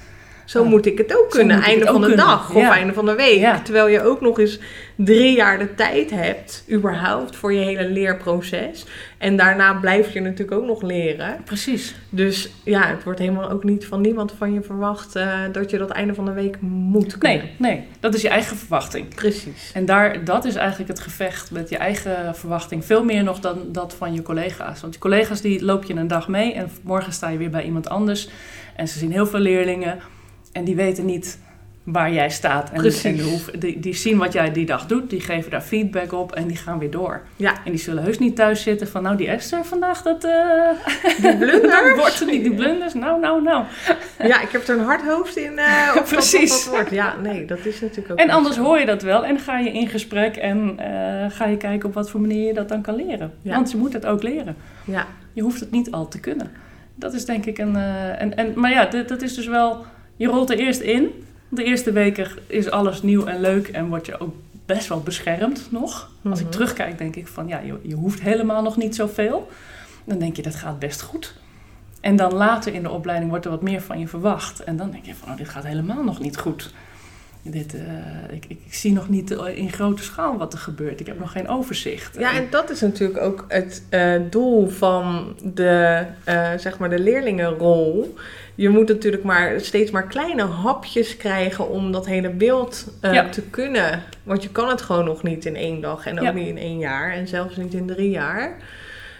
Zo 0.47 0.65
moet 0.65 0.85
ik 0.85 0.97
het 0.97 1.17
ook 1.17 1.29
kunnen, 1.29 1.61
einde 1.61 1.85
van 1.85 2.01
de 2.01 2.07
kunnen. 2.07 2.25
dag 2.25 2.53
of 2.53 2.69
einde 2.69 2.93
van 2.93 3.05
de 3.05 3.15
week. 3.15 3.55
Terwijl 3.63 3.87
je 3.87 4.01
ook 4.01 4.21
nog 4.21 4.39
eens 4.39 4.59
drie 4.95 5.35
jaar 5.35 5.59
de 5.59 5.75
tijd 5.75 6.09
hebt, 6.09 6.63
überhaupt, 6.71 7.35
voor 7.35 7.53
je 7.53 7.59
hele 7.59 7.89
leerproces. 7.89 8.85
En 9.17 9.37
daarna 9.37 9.73
blijf 9.73 10.13
je 10.13 10.19
natuurlijk 10.19 10.57
ook 10.57 10.65
nog 10.65 10.81
leren. 10.81 11.37
Precies. 11.45 11.95
Dus 12.09 12.49
ja, 12.63 12.87
het 12.87 13.03
wordt 13.03 13.19
helemaal 13.19 13.49
ook 13.49 13.63
niet 13.63 13.85
van 13.85 14.01
niemand 14.01 14.33
van 14.37 14.53
je 14.53 14.61
verwacht 14.61 15.15
eh, 15.15 15.39
dat 15.51 15.69
je 15.69 15.77
dat 15.77 15.89
einde 15.89 16.13
van 16.13 16.25
de 16.25 16.33
week 16.33 16.57
moet 16.61 17.17
kunnen. 17.17 17.49
Nee, 17.57 17.71
nee, 17.71 17.83
dat 17.99 18.13
is 18.13 18.21
je 18.21 18.29
eigen 18.29 18.57
verwachting. 18.57 19.15
Precies. 19.15 19.71
En 19.73 19.85
daar, 19.85 20.23
dat 20.23 20.45
is 20.45 20.55
eigenlijk 20.55 20.89
het 20.89 20.99
gevecht 20.99 21.51
met 21.51 21.69
je 21.69 21.77
eigen 21.77 22.35
verwachting. 22.35 22.85
Veel 22.85 23.03
meer 23.03 23.23
nog 23.23 23.39
dan 23.39 23.59
dat 23.67 23.95
van 23.97 24.13
je 24.13 24.21
collega's. 24.21 24.81
Want 24.81 24.93
je 24.93 24.99
collega's 24.99 25.41
die 25.41 25.65
loop 25.65 25.83
je 25.83 25.93
een 25.93 26.07
dag 26.07 26.27
mee 26.27 26.53
en 26.53 26.69
morgen 26.83 27.13
sta 27.13 27.29
je 27.29 27.37
weer 27.37 27.49
bij 27.49 27.63
iemand 27.63 27.89
anders. 27.89 28.29
En 28.75 28.87
ze 28.87 28.99
zien 28.99 29.11
heel 29.11 29.27
veel 29.27 29.39
leerlingen 29.39 29.99
en 30.57 30.63
die 30.63 30.75
weten 30.75 31.05
niet 31.05 31.39
waar 31.83 32.11
jij 32.13 32.29
staat. 32.29 32.69
En, 32.71 32.77
Precies. 32.81 33.03
en 33.03 33.19
hoe, 33.19 33.39
die, 33.59 33.79
die 33.79 33.93
zien 33.95 34.17
wat 34.17 34.33
jij 34.33 34.51
die 34.51 34.65
dag 34.65 34.85
doet, 34.85 35.09
die 35.09 35.19
geven 35.21 35.51
daar 35.51 35.61
feedback 35.61 36.11
op 36.13 36.31
en 36.31 36.47
die 36.47 36.57
gaan 36.57 36.79
weer 36.79 36.91
door. 36.91 37.21
Ja. 37.35 37.53
En 37.65 37.71
die 37.71 37.79
zullen 37.79 38.03
heus 38.03 38.19
niet 38.19 38.35
thuis 38.35 38.61
zitten 38.63 38.87
van, 38.87 39.03
nou 39.03 39.17
die 39.17 39.27
Esther 39.27 39.65
vandaag, 39.65 40.01
dat, 40.01 40.23
eh 40.23 40.31
Die 41.21 41.37
blunder. 41.45 41.93
wordt 41.95 42.25
niet, 42.25 42.43
die 42.43 42.53
blunders, 42.53 42.93
nou, 42.93 43.19
nou, 43.19 43.41
nou. 43.43 43.63
Ja, 44.23 44.41
ik 44.41 44.49
heb 44.49 44.67
er 44.67 44.77
een 44.79 44.83
hard 44.85 45.01
hoofd 45.03 45.37
in. 45.37 45.57
eh 45.57 45.95
of 45.97 46.09
Precies. 46.09 46.49
Dat, 46.49 46.57
of 46.57 46.63
dat 46.63 46.73
wordt. 46.73 46.89
Ja, 46.89 47.15
nee, 47.23 47.45
dat 47.45 47.65
is 47.65 47.81
natuurlijk 47.81 48.11
ook 48.11 48.17
En 48.17 48.29
anders 48.29 48.55
zo. 48.55 48.63
hoor 48.63 48.79
je 48.79 48.85
dat 48.85 49.01
wel 49.01 49.25
en 49.25 49.39
ga 49.39 49.57
je 49.59 49.71
in 49.71 49.87
gesprek 49.87 50.35
en 50.35 50.73
eh, 50.79 51.31
ga 51.31 51.45
je 51.45 51.57
kijken 51.57 51.87
op 51.89 51.93
wat 51.95 52.09
voor 52.09 52.21
manier 52.21 52.47
je 52.47 52.53
dat 52.53 52.69
dan 52.69 52.81
kan 52.81 52.95
leren. 52.95 53.33
Ja. 53.41 53.53
Want 53.55 53.71
je 53.71 53.77
moet 53.77 53.93
het 53.93 54.05
ook 54.05 54.23
leren. 54.23 54.55
Ja, 54.85 55.05
Je 55.33 55.41
hoeft 55.41 55.59
het 55.59 55.71
niet 55.71 55.91
al 55.91 56.07
te 56.07 56.19
kunnen. 56.19 56.51
Dat 56.95 57.13
is 57.13 57.25
denk 57.25 57.45
ik 57.45 57.57
een. 57.57 57.75
en, 57.75 58.37
en, 58.37 58.51
maar 58.55 58.71
ja, 58.71 58.85
dat, 58.85 59.07
dat 59.07 59.21
is 59.21 59.33
dus 59.35 59.47
wel. 59.47 59.85
Je 60.17 60.27
rolt 60.27 60.49
er 60.49 60.57
eerst 60.57 60.79
in. 60.81 61.23
De 61.49 61.63
eerste 61.63 61.91
weken 61.91 62.27
is 62.47 62.69
alles 62.69 63.01
nieuw 63.01 63.25
en 63.25 63.41
leuk 63.41 63.67
en 63.67 63.87
word 63.87 64.05
je 64.05 64.19
ook 64.19 64.35
best 64.65 64.87
wel 64.87 65.01
beschermd 65.01 65.67
nog. 65.71 66.11
Als 66.29 66.39
ik 66.39 66.45
Mhm. 66.45 66.53
terugkijk, 66.53 66.97
denk 66.97 67.15
ik 67.15 67.27
van 67.27 67.47
ja, 67.47 67.59
je, 67.59 67.79
je 67.81 67.95
hoeft 67.95 68.21
helemaal 68.21 68.61
nog 68.63 68.77
niet 68.77 68.95
zoveel. 68.95 69.47
Dan 70.03 70.19
denk 70.19 70.35
je 70.35 70.41
dat 70.41 70.55
gaat 70.55 70.79
best 70.79 71.01
goed. 71.01 71.33
En 72.01 72.15
dan 72.15 72.33
later 72.33 72.73
in 72.73 72.83
de 72.83 72.89
opleiding 72.89 73.29
wordt 73.29 73.45
er 73.45 73.51
wat 73.51 73.61
meer 73.61 73.81
van 73.81 73.99
je 73.99 74.07
verwacht. 74.07 74.63
En 74.63 74.77
dan 74.77 74.91
denk 74.91 75.05
je 75.05 75.15
van 75.15 75.29
oh, 75.31 75.37
dit 75.37 75.49
gaat 75.49 75.63
helemaal 75.63 76.03
nog 76.03 76.19
niet 76.19 76.37
goed. 76.37 76.73
Dit, 77.51 77.73
eh, 77.75 77.81
ik, 78.35 78.45
ik, 78.47 78.57
ik 78.65 78.73
zie 78.73 78.93
nog 78.93 79.09
niet 79.09 79.31
eh, 79.31 79.57
in 79.57 79.71
grote 79.71 80.03
schaal 80.03 80.37
wat 80.37 80.53
er 80.53 80.59
gebeurt. 80.59 80.99
Ik 80.99 81.07
heb 81.07 81.19
nog 81.19 81.31
geen 81.31 81.47
overzicht. 81.47 82.19
ja, 82.19 82.33
en 82.35 82.47
dat 82.49 82.69
is 82.69 82.81
natuurlijk 82.81 83.21
ook 83.21 83.45
het 83.47 83.83
eh, 83.89 84.13
doel 84.29 84.67
van 84.67 85.35
de, 85.43 86.03
zeg 86.57 86.77
maar 86.77 86.89
de 86.89 86.99
leerlingenrol. 86.99 88.15
Je 88.55 88.69
moet 88.69 88.87
natuurlijk 88.87 89.23
maar 89.23 89.59
steeds 89.61 89.91
maar 89.91 90.07
kleine 90.07 90.43
hapjes 90.43 91.17
krijgen 91.17 91.69
om 91.69 91.91
dat 91.91 92.05
hele 92.05 92.29
beeld 92.29 92.87
Ja. 93.01 93.29
te 93.29 93.41
kunnen. 93.41 94.03
Want 94.23 94.43
je 94.43 94.49
kan 94.49 94.69
het 94.69 94.81
gewoon 94.81 95.05
nog 95.05 95.23
niet 95.23 95.45
in 95.45 95.55
één 95.55 95.81
dag 95.81 96.05
en 96.05 96.19
ook 96.19 96.25
Ja. 96.25 96.31
niet 96.31 96.47
in 96.47 96.57
één 96.57 96.77
jaar 96.77 97.11
en 97.11 97.27
zelfs 97.27 97.55
niet 97.55 97.73
in 97.73 97.87
drie 97.87 98.09
jaar. 98.09 98.57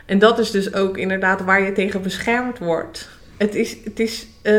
En 0.06 0.20
dat 0.20 0.40
is 0.40 0.52
dus 0.52 0.74
ook 0.74 0.98
inderdaad 0.98 1.42
waar 1.42 1.62
je 1.62 1.72
tegen 1.72 2.02
beschermd 2.02 2.58
wordt. 2.58 3.10
Het 3.38 3.56
is, 3.56 3.78
het 3.84 4.00
is 4.00 4.28
eh, 4.42 4.54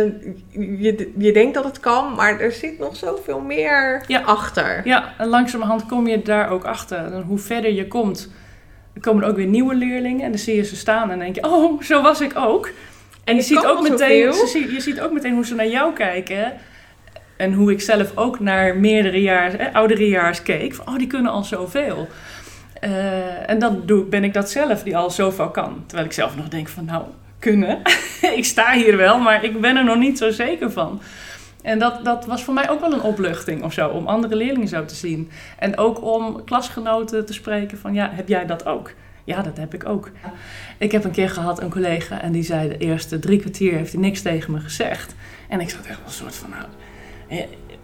je, 0.50 1.12
je 1.18 1.32
denkt 1.32 1.54
dat 1.54 1.64
het 1.64 1.80
kan, 1.80 2.14
maar 2.14 2.40
er 2.40 2.52
zit 2.52 2.78
nog 2.78 2.96
zoveel 2.96 3.40
meer 3.40 4.04
Ja. 4.06 4.20
achter. 4.20 4.80
Ja, 4.84 5.12
en 5.18 5.26
langzamerhand 5.26 5.86
kom 5.86 6.06
je 6.06 6.22
daar 6.22 6.50
ook 6.50 6.64
achter. 6.64 6.98
En 6.98 7.22
hoe 7.22 7.38
verder 7.38 7.72
je 7.72 7.88
komt, 7.88 8.30
komen 9.00 9.22
er 9.22 9.28
ook 9.28 9.36
weer 9.36 9.46
nieuwe 9.46 9.74
leerlingen. 9.74 10.24
En 10.24 10.30
dan 10.30 10.38
zie 10.40 10.56
je 10.56 10.64
ze 10.64 10.76
staan 10.76 11.10
en 11.10 11.18
denk 11.18 11.34
je, 11.34 11.44
oh, 11.44 11.82
zo 11.82 12.02
was 12.02 12.20
ik 12.20 12.32
ook. 12.36 12.70
En 13.24 13.34
je 13.34 13.42
ziet, 13.42 13.66
ook 13.66 13.88
meteen, 13.88 14.32
ze 14.32 14.72
je 14.72 14.80
ziet 14.80 15.00
ook 15.00 15.12
meteen 15.12 15.34
hoe 15.34 15.46
ze 15.46 15.54
naar 15.54 15.68
jou 15.68 15.92
kijken. 15.92 16.52
En 17.36 17.52
hoe 17.52 17.72
ik 17.72 17.80
zelf 17.80 18.12
ook 18.14 18.40
naar 18.40 18.76
meerdere 18.76 19.30
eh, 19.30 19.74
ouderejaars 19.74 20.42
keek. 20.42 20.74
Van, 20.74 20.88
oh, 20.88 20.98
die 20.98 21.06
kunnen 21.06 21.32
al 21.32 21.44
zoveel. 21.44 22.08
Eh, 22.80 23.50
en 23.50 23.58
dan 23.58 23.82
doe, 23.86 24.04
ben 24.04 24.24
ik 24.24 24.32
dat 24.34 24.50
zelf 24.50 24.82
die 24.82 24.96
al 24.96 25.10
zoveel 25.10 25.50
kan. 25.50 25.82
Terwijl 25.86 26.08
ik 26.08 26.14
zelf 26.14 26.36
nog 26.36 26.48
denk 26.48 26.68
van, 26.68 26.84
nou, 26.84 27.04
kunnen. 27.38 27.82
ik 28.36 28.44
sta 28.44 28.72
hier 28.72 28.96
wel, 28.96 29.18
maar 29.18 29.44
ik 29.44 29.60
ben 29.60 29.76
er 29.76 29.84
nog 29.84 29.96
niet 29.96 30.18
zo 30.18 30.30
zeker 30.30 30.70
van. 30.70 31.00
En 31.62 31.78
dat, 31.78 32.04
dat 32.04 32.26
was 32.26 32.44
voor 32.44 32.54
mij 32.54 32.70
ook 32.70 32.80
wel 32.80 32.92
een 32.92 33.02
opluchting 33.02 33.62
of 33.62 33.72
zo, 33.72 33.88
om 33.88 34.06
andere 34.06 34.36
leerlingen 34.36 34.68
zo 34.68 34.84
te 34.84 34.94
zien. 34.94 35.30
En 35.58 35.78
ook 35.78 36.02
om 36.02 36.44
klasgenoten 36.44 37.26
te 37.26 37.32
spreken 37.32 37.78
van, 37.78 37.94
ja, 37.94 38.10
heb 38.12 38.28
jij 38.28 38.46
dat 38.46 38.66
ook? 38.66 38.92
Ja, 39.24 39.42
dat 39.42 39.56
heb 39.56 39.74
ik 39.74 39.88
ook. 39.88 40.10
Ik 40.78 40.92
heb 40.92 41.04
een 41.04 41.10
keer 41.10 41.30
gehad 41.30 41.62
een 41.62 41.70
collega 41.70 42.20
en 42.20 42.32
die 42.32 42.42
zei 42.42 42.68
de 42.68 42.78
eerste 42.78 43.18
drie 43.18 43.40
kwartier 43.40 43.72
heeft 43.72 43.92
hij 43.92 44.00
niks 44.00 44.22
tegen 44.22 44.52
me 44.52 44.60
gezegd. 44.60 45.14
En 45.48 45.60
ik 45.60 45.70
zat 45.70 45.86
echt 45.86 45.98
wel 45.98 46.06
een 46.06 46.12
soort 46.12 46.34
van, 46.34 46.50
nou, 46.50 46.64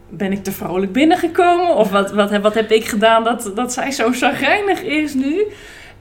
ben 0.08 0.32
ik 0.32 0.44
te 0.44 0.52
vrolijk 0.52 0.92
binnengekomen? 0.92 1.76
Of 1.76 1.90
wat, 1.90 2.12
wat, 2.12 2.36
wat 2.36 2.54
heb 2.54 2.70
ik 2.70 2.84
gedaan 2.84 3.24
dat, 3.24 3.52
dat 3.54 3.72
zij 3.72 3.90
zo 3.90 4.12
zagrijnig 4.12 4.82
is 4.82 5.14
nu? 5.14 5.46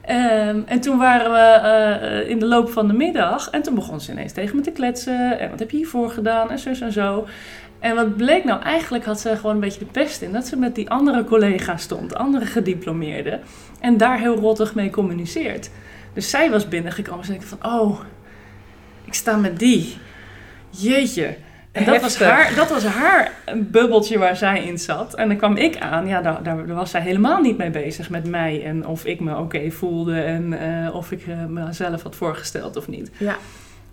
Ehm, 0.06 0.60
en 0.66 0.80
toen 0.80 0.98
waren 0.98 1.30
we 1.30 1.68
eh, 1.68 2.30
in 2.30 2.38
de 2.38 2.46
loop 2.46 2.70
van 2.70 2.86
de 2.86 2.92
middag 2.92 3.50
en 3.50 3.62
toen 3.62 3.74
begon 3.74 4.00
ze 4.00 4.12
ineens 4.12 4.32
tegen 4.32 4.56
me 4.56 4.62
te 4.62 4.70
kletsen. 4.70 5.38
En 5.38 5.50
wat 5.50 5.58
heb 5.58 5.70
je 5.70 5.76
hiervoor 5.76 6.10
gedaan? 6.10 6.50
En 6.50 6.58
zus 6.58 6.80
en 6.80 6.92
zo. 6.92 7.26
En 7.78 7.94
wat 7.94 8.16
bleek 8.16 8.44
nou? 8.44 8.62
Eigenlijk 8.62 9.04
had 9.04 9.20
ze 9.20 9.36
gewoon 9.36 9.54
een 9.54 9.60
beetje 9.60 9.78
de 9.78 9.84
pest 9.84 10.22
in. 10.22 10.32
Dat 10.32 10.46
ze 10.46 10.56
met 10.56 10.74
die 10.74 10.90
andere 10.90 11.24
collega 11.24 11.76
stond, 11.76 12.14
andere 12.14 12.46
gediplomeerden. 12.46 13.40
En 13.80 13.96
daar 13.96 14.18
heel 14.18 14.36
rottig 14.36 14.74
mee 14.74 14.90
communiceert. 14.90 15.70
Dus 16.12 16.30
zij 16.30 16.50
was 16.50 16.68
binnengekomen 16.68 17.20
en 17.20 17.26
zei 17.26 17.40
van, 17.40 17.72
oh, 17.72 18.00
ik 19.04 19.14
sta 19.14 19.36
met 19.36 19.58
die. 19.58 19.96
Jeetje. 20.70 21.36
En 21.74 21.84
dat 21.84 22.00
was, 22.00 22.18
haar, 22.18 22.54
dat 22.54 22.70
was 22.70 22.84
haar 22.84 23.32
bubbeltje 23.56 24.18
waar 24.18 24.36
zij 24.36 24.64
in 24.64 24.78
zat. 24.78 25.14
En 25.14 25.28
dan 25.28 25.36
kwam 25.36 25.56
ik 25.56 25.78
aan, 25.78 26.06
ja, 26.06 26.22
daar, 26.22 26.42
daar, 26.42 26.66
daar 26.66 26.76
was 26.76 26.90
zij 26.90 27.00
helemaal 27.00 27.40
niet 27.40 27.56
mee 27.56 27.70
bezig 27.70 28.10
met 28.10 28.26
mij. 28.26 28.64
En 28.64 28.86
of 28.86 29.04
ik 29.04 29.20
me 29.20 29.36
oké 29.36 29.70
voelde 29.70 30.20
en 30.20 30.52
eh, 30.52 30.94
of 30.94 31.12
ik 31.12 31.26
eh, 31.26 31.44
mezelf 31.46 32.02
had 32.02 32.16
voorgesteld 32.16 32.76
of 32.76 32.88
niet. 32.88 33.10
Ja. 33.18 33.36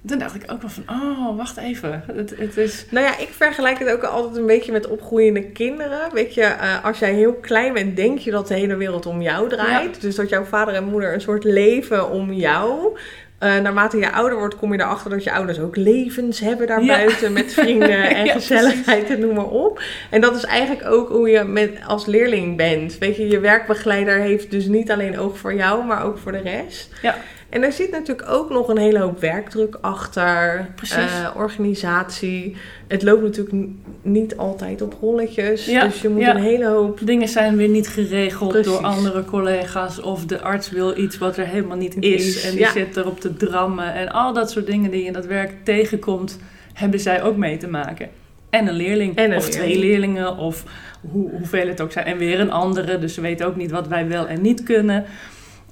Toen 0.05 0.19
dacht 0.19 0.35
ik 0.35 0.51
ook 0.51 0.61
wel 0.61 0.69
van, 0.69 0.83
oh, 0.89 1.37
wacht 1.37 1.57
even. 1.57 2.03
Het, 2.13 2.33
het 2.37 2.57
is... 2.57 2.85
Nou 2.89 3.05
ja, 3.05 3.17
ik 3.17 3.29
vergelijk 3.29 3.79
het 3.79 3.91
ook 3.91 4.03
altijd 4.03 4.35
een 4.35 4.45
beetje 4.45 4.71
met 4.71 4.87
opgroeiende 4.87 5.43
kinderen. 5.43 6.13
Weet 6.13 6.33
je, 6.33 6.43
eh, 6.43 6.83
als 6.83 6.99
jij 6.99 7.13
heel 7.13 7.33
klein 7.33 7.73
bent, 7.73 7.95
denk 7.95 8.17
je 8.19 8.31
dat 8.31 8.47
de 8.47 8.53
hele 8.53 8.75
wereld 8.75 9.05
om 9.05 9.21
jou 9.21 9.49
draait. 9.49 10.01
Dus 10.01 10.15
dat 10.15 10.29
jouw 10.29 10.43
vader 10.43 10.73
en 10.73 10.83
moeder 10.83 11.13
een 11.13 11.21
soort 11.21 11.43
leven 11.43 12.09
om 12.09 12.33
jou. 12.33 12.97
Eh, 13.41 13.57
naarmate 13.57 13.97
je 13.97 14.11
ouder 14.11 14.37
wordt, 14.37 14.55
kom 14.55 14.73
je 14.73 14.79
erachter 14.79 15.09
dat 15.09 15.23
je 15.23 15.31
ouders 15.31 15.59
ook 15.59 15.75
levens 15.75 16.39
hebben 16.39 16.67
Ja. 16.67 16.75
daarbuiten. 16.75 17.33
Met 17.33 17.53
vrienden 17.53 18.09
en 18.15 18.25
Ja, 18.25 18.33
gezelligheid 18.33 19.09
en 19.09 19.19
noem 19.19 19.35
maar 19.35 19.45
op. 19.49 19.81
En 20.09 20.21
dat 20.21 20.35
is 20.35 20.43
eigenlijk 20.43 20.87
ook 20.91 21.09
hoe 21.09 21.29
je 21.29 21.43
met, 21.43 21.71
als 21.87 22.05
leerling 22.05 22.57
bent. 22.57 22.97
Weet 22.97 23.15
je, 23.15 23.27
je 23.27 23.39
werkbegeleider 23.39 24.19
heeft 24.19 24.51
dus 24.51 24.65
niet 24.65 24.91
alleen 24.91 25.19
oog 25.19 25.37
voor 25.37 25.53
jou, 25.53 25.85
maar 25.85 26.03
ook 26.05 26.17
voor 26.17 26.31
de 26.31 26.41
rest. 26.41 26.93
Ja. 27.01 27.15
En 27.51 27.63
er 27.63 27.71
zit 27.71 27.91
natuurlijk 27.91 28.29
ook 28.29 28.49
nog 28.49 28.67
een 28.67 28.77
hele 28.77 28.99
hoop 28.99 29.19
werkdruk 29.19 29.77
achter. 29.81 30.67
Precies. 30.75 30.95
eh, 30.95 31.29
organisatie. 31.35 32.55
Het 32.87 33.03
loopt 33.03 33.21
natuurlijk 33.21 33.55
niet 34.01 34.37
altijd 34.37 34.81
op 34.81 34.95
rolletjes. 35.01 35.65
Ja, 35.65 35.83
Dus 35.83 36.01
je 36.01 36.09
moet 36.09 36.21
ja. 36.21 36.35
een 36.35 36.41
hele 36.41 36.67
hoop... 36.67 36.99
Dingen 37.03 37.27
zijn 37.27 37.57
weer 37.57 37.67
niet 37.67 37.87
geregeld 37.87 38.51
Precies. 38.51 38.71
door 38.71 38.81
andere 38.81 39.25
collega's. 39.25 40.01
Of 40.01 40.25
de 40.25 40.41
arts 40.41 40.69
wil 40.69 40.97
iets 40.97 41.17
wat 41.17 41.37
er 41.37 41.45
helemaal 41.47 41.77
niet 41.77 41.95
is. 41.99 42.35
is, 42.35 42.43
En 42.45 42.51
die 42.51 42.59
ja. 42.59 42.71
zit 42.71 42.97
erop 42.97 43.19
te 43.19 43.37
drammen. 43.37 43.93
En 43.93 44.11
al 44.11 44.33
dat 44.33 44.51
soort 44.51 44.65
dingen 44.65 44.91
die 44.91 44.99
je 44.99 45.05
in 45.07 45.13
dat 45.13 45.25
werk 45.25 45.53
tegenkomt, 45.63 46.39
hebben 46.73 46.99
zij 46.99 47.23
ook 47.23 47.37
mee 47.37 47.57
te 47.57 47.67
maken. 47.67 48.09
En 48.49 48.67
een 48.67 48.73
leerling. 48.75 49.15
En 49.15 49.31
een 49.31 49.37
of 49.37 49.49
twee 49.49 49.67
leerling. 49.77 49.83
leerlingen. 50.13 50.37
Of 50.37 50.63
hoe, 51.11 51.29
hoeveel 51.29 51.67
het 51.67 51.81
ook 51.81 51.91
zijn. 51.91 52.05
En 52.05 52.17
weer 52.17 52.39
een 52.39 52.51
andere. 52.51 52.99
Dus 52.99 53.13
ze 53.13 53.21
weten 53.21 53.45
ook 53.45 53.55
niet 53.55 53.71
wat 53.71 53.87
wij 53.87 54.07
wel 54.07 54.27
en 54.27 54.41
niet 54.41 54.63
kunnen. 54.63 55.05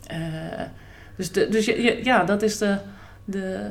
Eh, 0.07 0.17
dus 1.19 1.31
de, 1.31 1.47
dus 1.49 1.65
je- 1.65 1.81
je- 1.81 1.99
ja, 2.03 2.23
dat 2.23 2.41
is 2.41 2.57
de, 2.57 2.77
de... 3.25 3.69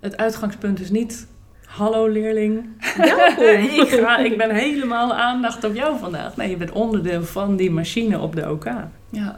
Het 0.00 0.16
uitgangspunt 0.16 0.80
is 0.80 0.90
niet... 0.90 1.26
Hallo 1.66 2.06
leerling, 2.06 2.66
Welkom! 2.96 3.44
ik, 3.82 3.88
ga, 3.88 4.16
ik 4.18 4.36
ben 4.36 4.50
helemaal 4.54 5.14
aandacht 5.14 5.64
op 5.64 5.74
jou 5.74 5.98
vandaag. 5.98 6.36
Nee, 6.36 6.50
je 6.50 6.56
bent 6.56 6.70
onderdeel 6.72 7.22
van 7.24 7.56
die 7.56 7.70
machine 7.70 8.18
op 8.20 8.36
de 8.36 8.50
OK. 8.50 8.64
Ja, 9.10 9.36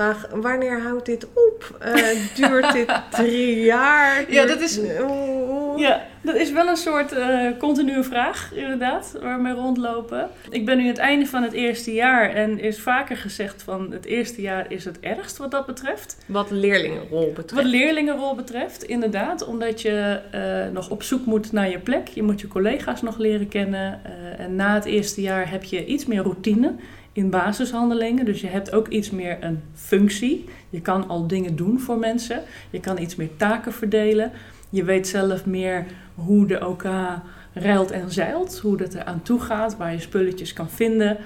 Vraag, 0.00 0.26
wanneer 0.34 0.80
houdt 0.82 1.06
dit 1.06 1.24
op? 1.34 1.76
Eh, 1.80 1.94
duurt 2.34 2.72
dit 2.72 2.88
drie 3.10 3.60
jaar? 3.60 4.24
Ja, 4.32 4.46
dat 4.46 4.60
is- 4.60 4.80
Oeh. 5.00 5.78
ja 5.80 6.02
dat 6.22 6.34
is 6.34 6.52
wel 6.52 6.68
een 6.68 6.76
soort 6.76 7.12
eh 7.12 7.46
continue 7.58 8.02
vraag, 8.02 8.50
inderdaad, 8.54 9.16
waar 9.22 9.36
we 9.36 9.42
mee 9.42 9.52
rondlopen. 9.52 10.28
Ik 10.50 10.64
ben 10.64 10.76
nu 10.76 10.82
aan 10.82 10.88
het 10.88 10.98
einde 10.98 11.26
van 11.26 11.42
het 11.42 11.52
eerste 11.52 11.92
jaar 11.94 12.30
en 12.30 12.58
is 12.58 12.80
vaker 12.80 13.16
gezegd 13.16 13.62
van 13.62 13.90
het 13.92 14.04
eerste 14.04 14.40
jaar 14.40 14.66
is 14.72 14.84
het 14.84 15.00
ergst 15.00 15.36
wat 15.36 15.50
dat 15.50 15.66
betreft. 15.66 16.16
Wat 16.26 16.50
leerlingenrol 16.50 17.26
betreft. 17.34 17.62
Wat 17.62 17.64
leerlingenrol 17.72 18.34
betreft, 18.34 18.82
inderdaad, 18.84 19.46
omdat 19.46 19.82
je 19.82 20.20
eh, 20.30 20.72
nog 20.72 20.90
op 20.90 21.02
zoek 21.02 21.24
moet 21.26 21.52
naar 21.52 21.70
je 21.70 21.78
plek. 21.78 22.08
Je 22.08 22.22
moet 22.22 22.40
je 22.40 22.48
collega's 22.48 23.02
nog 23.02 23.18
leren 23.18 23.48
kennen. 23.48 24.00
en 24.38 24.54
na 24.56 24.74
het 24.74 24.84
eerste 24.84 25.20
jaar 25.20 25.50
heb 25.50 25.64
je 25.64 25.84
iets 25.84 26.06
meer 26.06 26.22
routine 26.22 26.72
in 27.12 27.30
basishandelingen. 27.30 28.24
Dus 28.24 28.40
je 28.40 28.46
hebt 28.46 28.72
ook 28.72 28.88
iets 28.88 29.10
meer 29.10 29.36
een 29.40 29.62
functie. 29.74 30.44
Je 30.70 30.80
kan 30.80 31.08
al 31.08 31.26
dingen 31.26 31.56
doen 31.56 31.80
voor 31.80 31.98
mensen. 31.98 32.42
Je 32.70 32.80
kan 32.80 32.98
iets 32.98 33.16
meer 33.16 33.36
taken 33.36 33.72
verdelen. 33.72 34.32
Je 34.70 34.84
weet 34.84 35.08
zelf 35.08 35.46
meer 35.46 35.86
hoe 36.14 36.46
de 36.46 36.66
OK 36.66 36.84
ruilt 37.52 37.90
en 37.90 38.10
zeilt. 38.10 38.58
Hoe 38.58 38.76
dat 38.76 38.94
er 38.94 39.04
aan 39.04 39.22
toe 39.22 39.40
gaat, 39.40 39.76
waar 39.76 39.92
je 39.92 40.00
spulletjes 40.00 40.52
kan 40.52 40.70
vinden. 40.70 41.16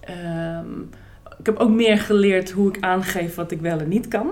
Ehm, 0.00 0.80
ik 1.38 1.46
heb 1.46 1.56
ook 1.56 1.70
meer 1.70 1.98
geleerd 1.98 2.50
hoe 2.50 2.68
ik 2.68 2.80
aangeef 2.80 3.34
wat 3.34 3.50
ik 3.50 3.60
wel 3.60 3.78
en 3.78 3.88
niet 3.88 4.08
kan. 4.08 4.30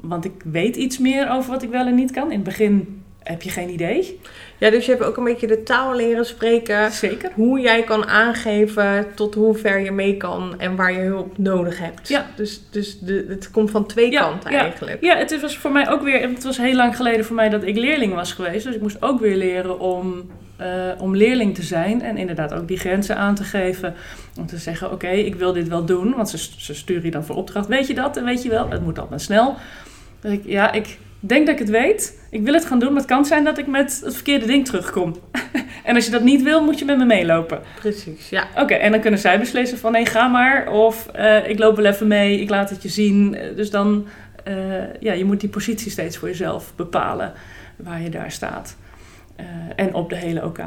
Want 0.00 0.24
ik 0.24 0.42
weet 0.44 0.76
iets 0.76 0.98
meer 0.98 1.30
over 1.30 1.50
wat 1.50 1.62
ik 1.62 1.70
wel 1.70 1.86
en 1.86 1.94
niet 1.94 2.10
kan. 2.10 2.30
In 2.30 2.34
het 2.34 2.44
begin 2.44 3.02
heb 3.26 3.42
je 3.42 3.50
geen 3.50 3.68
idee. 3.68 4.20
Ja, 4.58 4.70
dus 4.70 4.84
je 4.86 4.90
hebt 4.90 5.04
ook 5.04 5.16
een 5.16 5.24
beetje 5.24 5.46
de 5.46 5.62
taal 5.62 5.94
leren 5.94 6.26
spreken. 6.26 6.92
Zeker. 6.92 7.30
Hoe 7.34 7.60
jij 7.60 7.82
kan 7.82 8.06
aangeven 8.06 9.06
tot 9.14 9.34
hoe 9.34 9.54
ver 9.54 9.80
je 9.80 9.90
mee 9.90 10.16
kan 10.16 10.54
en 10.58 10.76
waar 10.76 10.92
je 10.92 10.98
hulp 10.98 11.38
nodig 11.38 11.78
hebt. 11.78 12.08
Ja. 12.08 12.26
Dus, 12.36 12.62
dus 12.70 12.98
de, 12.98 13.26
het 13.28 13.50
komt 13.50 13.70
van 13.70 13.86
twee 13.86 14.10
Ja, 14.10 14.20
kanten 14.20 14.50
ja. 14.50 14.58
eigenlijk. 14.58 15.04
Ja, 15.04 15.16
het 15.16 15.40
was 15.40 15.58
voor 15.58 15.72
mij 15.72 15.90
ook 15.90 16.02
weer... 16.02 16.20
Het 16.20 16.44
was 16.44 16.56
heel 16.56 16.74
lang 16.74 16.96
geleden 16.96 17.24
voor 17.24 17.36
mij 17.36 17.48
dat 17.48 17.64
ik 17.64 17.76
leerling 17.76 18.14
was 18.14 18.32
geweest. 18.32 18.64
Dus 18.64 18.74
ik 18.74 18.80
moest 18.80 19.02
ook 19.02 19.20
weer 19.20 19.36
leren 19.36 19.80
om 19.80 20.30
eh, 20.56 20.90
om 20.98 21.16
leerling 21.16 21.54
te 21.54 21.62
zijn 21.62 22.02
en 22.02 22.16
inderdaad 22.16 22.54
ook 22.54 22.68
die 22.68 22.78
grenzen 22.78 23.16
aan 23.16 23.34
te 23.34 23.44
geven. 23.44 23.94
Om 24.38 24.46
te 24.46 24.56
zeggen, 24.56 24.92
oké, 24.92 25.08
ik 25.08 25.34
wil 25.34 25.52
dit 25.52 25.68
wel 25.68 25.84
doen, 25.84 26.14
want 26.14 26.28
ze, 26.28 26.38
ze 26.58 26.74
sturen 26.74 27.04
je 27.04 27.10
dan 27.10 27.24
voor 27.24 27.36
opdracht. 27.36 27.68
Weet 27.68 27.86
je 27.86 27.94
dat? 27.94 28.16
En 28.16 28.24
weet 28.24 28.42
je 28.42 28.48
wel, 28.48 28.70
het 28.70 28.82
moet 28.82 28.98
allemaal 28.98 29.18
snel. 29.18 29.56
Dan 30.20 30.32
ik, 30.32 30.42
ja, 30.44 30.72
ik 30.72 30.98
denk 31.28 31.46
dat 31.46 31.54
ik 31.54 31.60
het 31.60 31.70
weet. 31.70 32.18
Ik 32.30 32.42
wil 32.42 32.54
het 32.54 32.64
gaan 32.64 32.78
doen, 32.78 32.88
maar 32.88 33.00
het 33.00 33.10
kan 33.10 33.24
zijn 33.24 33.44
dat 33.44 33.58
ik 33.58 33.66
met 33.66 34.00
het 34.04 34.14
verkeerde 34.14 34.46
ding 34.46 34.64
terugkom. 34.64 35.16
en 35.84 35.94
als 35.94 36.04
je 36.04 36.10
dat 36.10 36.22
niet 36.22 36.42
wil, 36.42 36.64
moet 36.64 36.78
je 36.78 36.84
met 36.84 36.98
me 36.98 37.04
meelopen. 37.04 37.60
Precies, 37.80 38.28
ja. 38.28 38.48
Oké, 38.56 38.74
en 38.74 38.90
dan 38.90 39.00
kunnen 39.00 39.20
zij 39.20 39.38
beslissen 39.38 39.78
van 39.78 39.92
nee, 39.92 40.06
ga 40.06 40.28
maar. 40.28 40.70
Of 40.70 41.10
uh, 41.16 41.48
ik 41.48 41.58
loop 41.58 41.76
wel 41.76 41.84
even 41.84 42.06
mee, 42.06 42.40
ik 42.40 42.50
laat 42.50 42.70
het 42.70 42.82
je 42.82 42.88
zien. 42.88 43.38
Dus 43.56 43.70
dan, 43.70 44.06
uh, 44.48 44.54
ja, 45.00 45.12
je 45.12 45.24
moet 45.24 45.40
die 45.40 45.48
positie 45.48 45.90
steeds 45.90 46.16
voor 46.16 46.28
jezelf 46.28 46.72
bepalen 46.76 47.32
waar 47.76 48.02
je 48.02 48.10
daar 48.10 48.30
staat. 48.30 48.76
Uh, 49.40 49.46
en 49.76 49.94
op 49.94 50.08
de 50.08 50.16
hele 50.16 50.44
OK. 50.44 50.58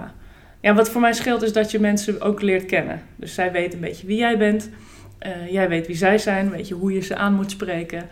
Ja, 0.62 0.74
wat 0.74 0.90
voor 0.90 1.02
mij 1.02 1.14
scheelt 1.14 1.42
is 1.42 1.54
dat 1.54 1.72
je 1.72 1.80
mensen 1.80 2.22
ook 2.22 2.42
leert 2.42 2.66
kennen. 2.66 3.02
Dus 3.16 3.34
zij 3.34 3.52
weten 3.52 3.74
een 3.74 3.86
beetje 3.86 4.08
wie 4.08 4.18
jij 4.18 4.38
bent. 4.38 4.70
jij 5.50 5.70
weet 5.70 5.88
wie 5.88 5.96
zij 5.96 6.18
zijn, 6.18 6.50
weet 6.50 6.68
je 6.68 6.74
hoe 6.74 6.94
je 6.94 7.02
ze 7.02 7.16
aan 7.16 7.34
moet 7.34 7.52
spreken. 7.52 8.10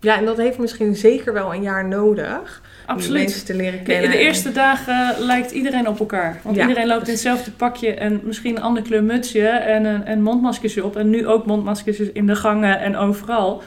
Ja, 0.00 0.18
en 0.18 0.24
dat 0.24 0.36
heeft 0.36 0.58
misschien 0.58 0.96
zeker 0.96 1.32
wel 1.32 1.54
een 1.54 1.62
jaar 1.62 1.88
nodig. 1.88 2.62
Absoluut. 2.86 3.16
Om 3.16 3.22
mensen 3.22 3.46
te 3.46 3.54
leren 3.54 3.82
kennen. 3.82 4.10
De, 4.10 4.16
de 4.16 4.22
eerste 4.22 4.52
dagen 4.52 5.24
lijkt 5.24 5.50
iedereen 5.50 5.88
op 5.88 5.98
elkaar. 5.98 6.40
Want 6.42 6.56
iedereen 6.56 6.86
loopt 6.86 7.06
in 7.06 7.12
hetzelfde 7.12 7.50
pakje 7.50 7.94
en 7.94 8.20
misschien 8.22 8.56
een 8.56 8.62
ander 8.62 8.82
kleur 8.82 9.02
mutsje 9.02 9.48
en 9.48 9.84
een, 9.84 10.10
een 10.10 10.22
mondmaskers 10.22 10.80
op. 10.80 10.96
En 10.96 11.10
nu 11.10 11.26
ook 11.26 11.46
mondmaskers 11.46 11.98
in 11.98 12.26
de 12.26 12.36
gangen 12.36 12.80
en 12.80 12.96
overal. 12.96 13.62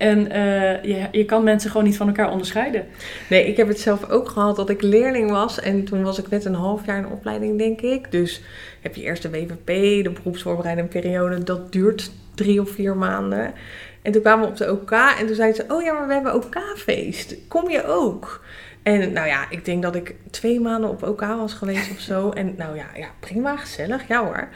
En 0.00 0.18
uh, 0.18 0.82
je, 0.82 1.06
je 1.10 1.24
kan 1.24 1.44
mensen 1.44 1.70
gewoon 1.70 1.86
niet 1.86 1.96
van 1.96 2.06
elkaar 2.06 2.30
onderscheiden. 2.30 2.86
Nee, 3.28 3.46
ik 3.46 3.56
heb 3.56 3.68
het 3.68 3.80
zelf 3.80 4.08
ook 4.08 4.28
gehad 4.28 4.56
dat 4.56 4.70
ik 4.70 4.82
leerling 4.82 5.30
was. 5.30 5.60
En 5.60 5.84
toen 5.84 6.02
was 6.02 6.18
ik 6.18 6.28
net 6.28 6.44
een 6.44 6.54
half 6.54 6.86
jaar 6.86 6.98
in 6.98 7.06
opleiding, 7.06 7.58
denk 7.58 7.80
ik. 7.80 8.10
Dus 8.10 8.42
heb 8.80 8.94
je 8.94 9.02
eerst 9.02 9.22
de 9.22 9.30
WVP, 9.30 9.66
de 10.04 10.10
beroepsvoorbereidende 10.10 10.90
periode. 10.90 11.44
Dat 11.44 11.72
duurt 11.72 12.10
drie 12.34 12.60
of 12.60 12.70
vier 12.70 12.96
maanden. 12.96 13.52
En 14.02 14.12
toen 14.12 14.22
kwamen 14.22 14.44
we 14.44 14.50
op 14.50 14.56
de 14.56 14.70
OK 14.70 14.90
en 14.90 15.26
toen 15.26 15.34
zeiden 15.34 15.66
ze: 15.66 15.74
Oh 15.74 15.82
ja, 15.82 15.92
maar 15.92 16.06
we 16.06 16.12
hebben 16.12 16.34
OK-feest. 16.34 17.36
Kom 17.48 17.70
je 17.70 17.86
ook? 17.86 18.44
En 18.82 19.12
nou 19.12 19.26
ja, 19.26 19.50
ik 19.50 19.64
denk 19.64 19.82
dat 19.82 19.94
ik 19.94 20.14
twee 20.30 20.60
maanden 20.60 20.90
op 20.90 21.02
OK 21.02 21.20
was 21.20 21.52
geweest 21.52 21.90
of 21.90 22.00
zo. 22.00 22.30
En 22.30 22.54
nou 22.56 22.76
ja, 22.76 22.86
ja 22.94 23.08
prima, 23.20 23.56
gezellig, 23.56 24.08
ja 24.08 24.24
hoor. 24.24 24.48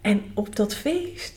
En 0.00 0.22
op 0.34 0.56
dat 0.56 0.74
feest 0.74 1.34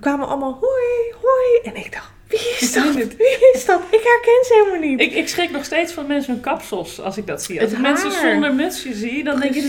kwamen 0.00 0.26
allemaal 0.26 0.58
hoi, 0.60 1.14
hoi. 1.20 1.60
En 1.62 1.76
ik 1.76 1.92
dacht, 1.92 2.12
wie 2.34 2.56
is 2.60 2.72
dat? 2.72 2.94
Wie 2.94 3.50
is 3.52 3.64
dat? 3.64 3.80
Ik 3.90 4.00
herken 4.02 4.44
ze 4.44 4.62
helemaal 4.64 4.88
niet. 4.88 5.00
Ik, 5.00 5.12
ik 5.12 5.28
schrik 5.28 5.50
nog 5.50 5.64
steeds 5.64 5.92
van 5.92 6.06
mensen 6.06 6.32
hun 6.32 6.42
kapsels 6.42 7.00
als 7.00 7.16
ik 7.16 7.26
dat 7.26 7.42
zie. 7.42 7.60
Als 7.60 7.72
ik 7.72 7.78
mensen 7.78 8.12
zonder 8.12 8.54
mutsje 8.54 8.94
zie, 8.94 9.24
dan 9.24 9.40
denk 9.40 9.54
je... 9.54 9.62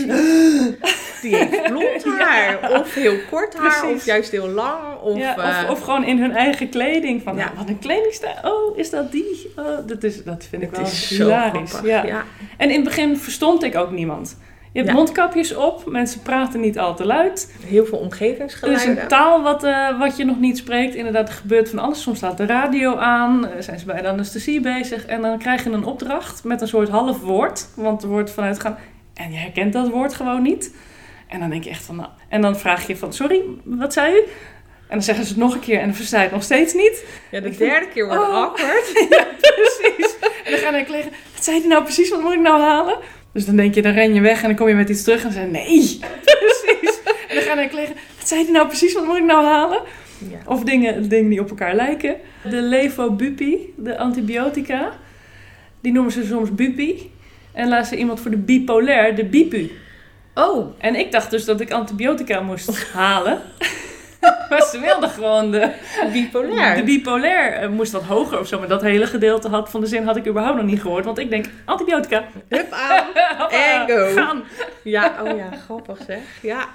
Die 1.22 1.36
heeft 1.36 1.62
blond 1.72 2.04
haar. 2.04 2.80
Of 2.80 2.94
heel 2.94 3.16
kort 3.30 3.54
haar. 3.54 3.80
Precies. 3.80 3.96
Of 3.96 4.04
juist 4.04 4.30
heel 4.30 4.48
lang. 4.48 4.98
Of, 5.00 5.18
ja, 5.18 5.34
of, 5.34 5.62
uh, 5.64 5.70
of, 5.70 5.80
gewoon 5.80 6.04
in 6.04 6.18
hun 6.18 6.32
eigen 6.32 6.68
kleding. 6.68 7.22
Van, 7.22 7.36
ja. 7.36 7.52
wat 7.56 7.68
een 7.68 7.78
kledingstijl. 7.78 8.36
Oh, 8.42 8.78
is 8.78 8.90
dat 8.90 9.12
die? 9.12 9.52
Oh, 9.56 9.86
dat, 9.86 10.02
is, 10.02 10.24
dat 10.24 10.46
vind 10.50 10.62
ik 10.62 10.70
wel 10.70 10.86
hilarisch. 11.08 11.80
Ja. 11.82 12.24
En 12.56 12.68
in 12.68 12.74
het 12.74 12.84
begin 12.84 13.16
verstond 13.16 13.62
ik 13.62 13.76
ook 13.76 13.90
niemand. 13.90 14.36
Je 14.72 14.82
hebt 14.82 14.92
mondkapjes 14.92 15.54
op, 15.54 15.86
mensen 15.86 16.22
praten 16.22 16.60
niet 16.60 16.78
al 16.78 16.96
te 16.96 17.06
luid. 17.06 17.56
Heel 17.66 17.86
veel 17.86 17.98
omgevingsgeluiden. 17.98 18.86
Er 18.86 18.96
is 18.96 19.02
een 19.02 19.08
taal 19.08 19.42
wat, 19.42 19.64
uh, 19.64 19.98
wat 19.98 20.16
je 20.16 20.24
nog 20.24 20.38
niet 20.38 20.56
spreekt. 20.56 20.94
Inderdaad, 20.94 21.28
er 21.28 21.34
gebeurt 21.34 21.68
van 21.68 21.78
alles. 21.78 22.02
Soms 22.02 22.16
staat 22.16 22.36
de 22.36 22.46
radio 22.46 22.96
aan, 22.96 23.44
uh, 23.44 23.50
zijn 23.58 23.78
ze 23.78 23.84
bij 23.84 24.02
de 24.02 24.08
anesthesie 24.08 24.60
bezig. 24.60 25.06
En 25.06 25.22
dan 25.22 25.38
krijg 25.38 25.64
je 25.64 25.70
een 25.70 25.84
opdracht 25.84 26.44
met 26.44 26.60
een 26.60 26.68
soort 26.68 26.88
half 26.88 27.20
woord. 27.20 27.68
Want 27.74 28.02
er 28.02 28.08
wordt 28.08 28.30
vanuit 28.30 28.60
gaan. 28.60 28.76
En 29.14 29.32
je 29.32 29.38
herkent 29.38 29.72
dat 29.72 29.88
woord 29.88 30.14
gewoon 30.14 30.42
niet. 30.42 30.74
En 31.28 31.40
dan 31.40 31.50
denk 31.50 31.64
je 31.64 31.70
echt 31.70 31.82
van... 31.84 31.96
Nou, 31.96 32.08
en 32.28 32.40
dan 32.40 32.56
vraag 32.56 32.86
je 32.86 32.96
van, 32.96 33.12
sorry, 33.12 33.42
wat 33.64 33.92
zei 33.92 34.14
u? 34.14 34.18
En 34.88 34.92
dan 34.94 35.02
zeggen 35.02 35.24
ze 35.24 35.30
het 35.30 35.40
nog 35.40 35.54
een 35.54 35.60
keer 35.60 35.78
en 35.78 35.84
dan 35.84 35.94
versta 35.94 36.16
je 36.16 36.22
het 36.22 36.32
nog 36.32 36.42
steeds 36.42 36.74
niet. 36.74 37.04
Ja, 37.30 37.40
de 37.40 37.56
derde 37.56 37.88
keer 37.88 38.06
wordt 38.06 38.22
oh. 38.22 38.34
awkward. 38.34 38.92
ja, 39.10 39.26
precies. 39.38 40.16
En 40.44 40.50
dan 40.50 40.60
gaan 40.60 40.74
ik 40.74 40.88
liggen, 40.88 41.12
wat 41.34 41.44
zei 41.44 41.58
hij 41.58 41.68
nou 41.68 41.82
precies, 41.82 42.10
wat 42.10 42.20
moet 42.20 42.32
ik 42.32 42.40
nou 42.40 42.60
halen? 42.60 42.98
Dus 43.36 43.46
dan 43.46 43.56
denk 43.56 43.74
je, 43.74 43.82
dan 43.82 43.92
ren 43.92 44.14
je 44.14 44.20
weg 44.20 44.40
en 44.40 44.46
dan 44.46 44.56
kom 44.56 44.68
je 44.68 44.74
met 44.74 44.88
iets 44.88 45.02
terug 45.02 45.18
en 45.18 45.24
dan 45.24 45.32
zeg 45.32 45.44
je, 45.44 45.50
nee, 45.50 45.98
precies. 46.42 47.00
En 47.28 47.34
dan 47.34 47.44
gaan 47.44 47.58
ik 47.58 47.72
liggen, 47.72 47.96
wat 48.18 48.28
zei 48.28 48.42
hij 48.42 48.52
nou 48.52 48.66
precies, 48.66 48.94
wat 48.94 49.04
moet 49.04 49.16
ik 49.16 49.24
nou 49.24 49.44
halen? 49.44 49.80
Ja. 50.18 50.38
Of 50.46 50.62
dingen, 50.62 51.08
dingen 51.08 51.30
die 51.30 51.40
op 51.40 51.48
elkaar 51.50 51.74
lijken. 51.74 52.16
De 52.50 52.62
levobupi, 52.62 53.74
de 53.76 53.98
antibiotica, 53.98 54.92
die 55.80 55.92
noemen 55.92 56.12
ze 56.12 56.24
soms 56.24 56.54
bupi. 56.54 57.10
En 57.52 57.68
laat 57.68 57.86
ze 57.86 57.96
iemand 57.96 58.20
voor 58.20 58.30
de 58.30 58.36
bipolair, 58.36 59.14
de 59.14 59.24
bipu. 59.24 59.70
Oh. 60.34 60.74
En 60.78 60.94
ik 60.94 61.12
dacht 61.12 61.30
dus 61.30 61.44
dat 61.44 61.60
ik 61.60 61.70
antibiotica 61.70 62.40
moest 62.40 62.92
halen. 62.92 63.40
maar 64.50 64.62
ze 64.62 64.80
wilde 64.80 65.08
gewoon 65.08 65.50
de 65.50 65.72
bipolair. 66.12 66.76
De 66.76 66.82
bipolair 66.82 67.62
uh, 67.62 67.68
moest 67.68 67.92
wat 67.92 68.02
hoger 68.02 68.38
of 68.38 68.46
zo. 68.46 68.58
Maar 68.58 68.68
dat 68.68 68.82
hele 68.82 69.06
gedeelte 69.06 69.48
had, 69.48 69.70
van 69.70 69.80
de 69.80 69.86
zin 69.86 70.04
had 70.04 70.16
ik 70.16 70.26
überhaupt 70.26 70.56
nog 70.56 70.66
niet 70.66 70.80
gehoord. 70.80 71.04
Want 71.04 71.18
ik 71.18 71.30
denk, 71.30 71.46
antibiotica. 71.64 72.24
Hup 72.48 72.72
aan. 72.90 73.04
en 73.50 73.88
go. 73.88 74.12
Gaan. 74.14 74.42
Ja, 74.82 75.14
oh 75.22 75.36
ja, 75.36 75.50
grappig 75.64 75.98
zeg. 76.06 76.18
Ja. 76.42 76.68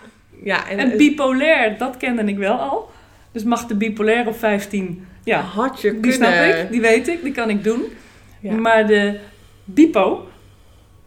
ja 0.44 0.70
en, 0.70 0.80
en 0.80 0.98
bipolair, 0.98 1.78
dat 1.78 1.98
kende 1.98 2.24
ik 2.24 2.38
wel 2.38 2.56
al. 2.56 2.92
Dus 3.32 3.44
mag 3.44 3.66
de 3.66 3.76
bipolair 3.76 4.28
op 4.28 4.38
15. 4.38 5.08
Ja, 5.24 5.40
had 5.40 5.82
je 5.82 6.00
die 6.00 6.12
snap 6.12 6.34
ik, 6.34 6.72
die 6.72 6.82
weet 6.82 7.08
ik, 7.08 7.24
die 7.24 7.32
kan 7.32 7.50
ik 7.50 7.64
doen. 7.64 7.84
Ja. 8.40 8.54
Maar 8.54 8.88
de 8.88 9.20
bipo, 9.64 10.28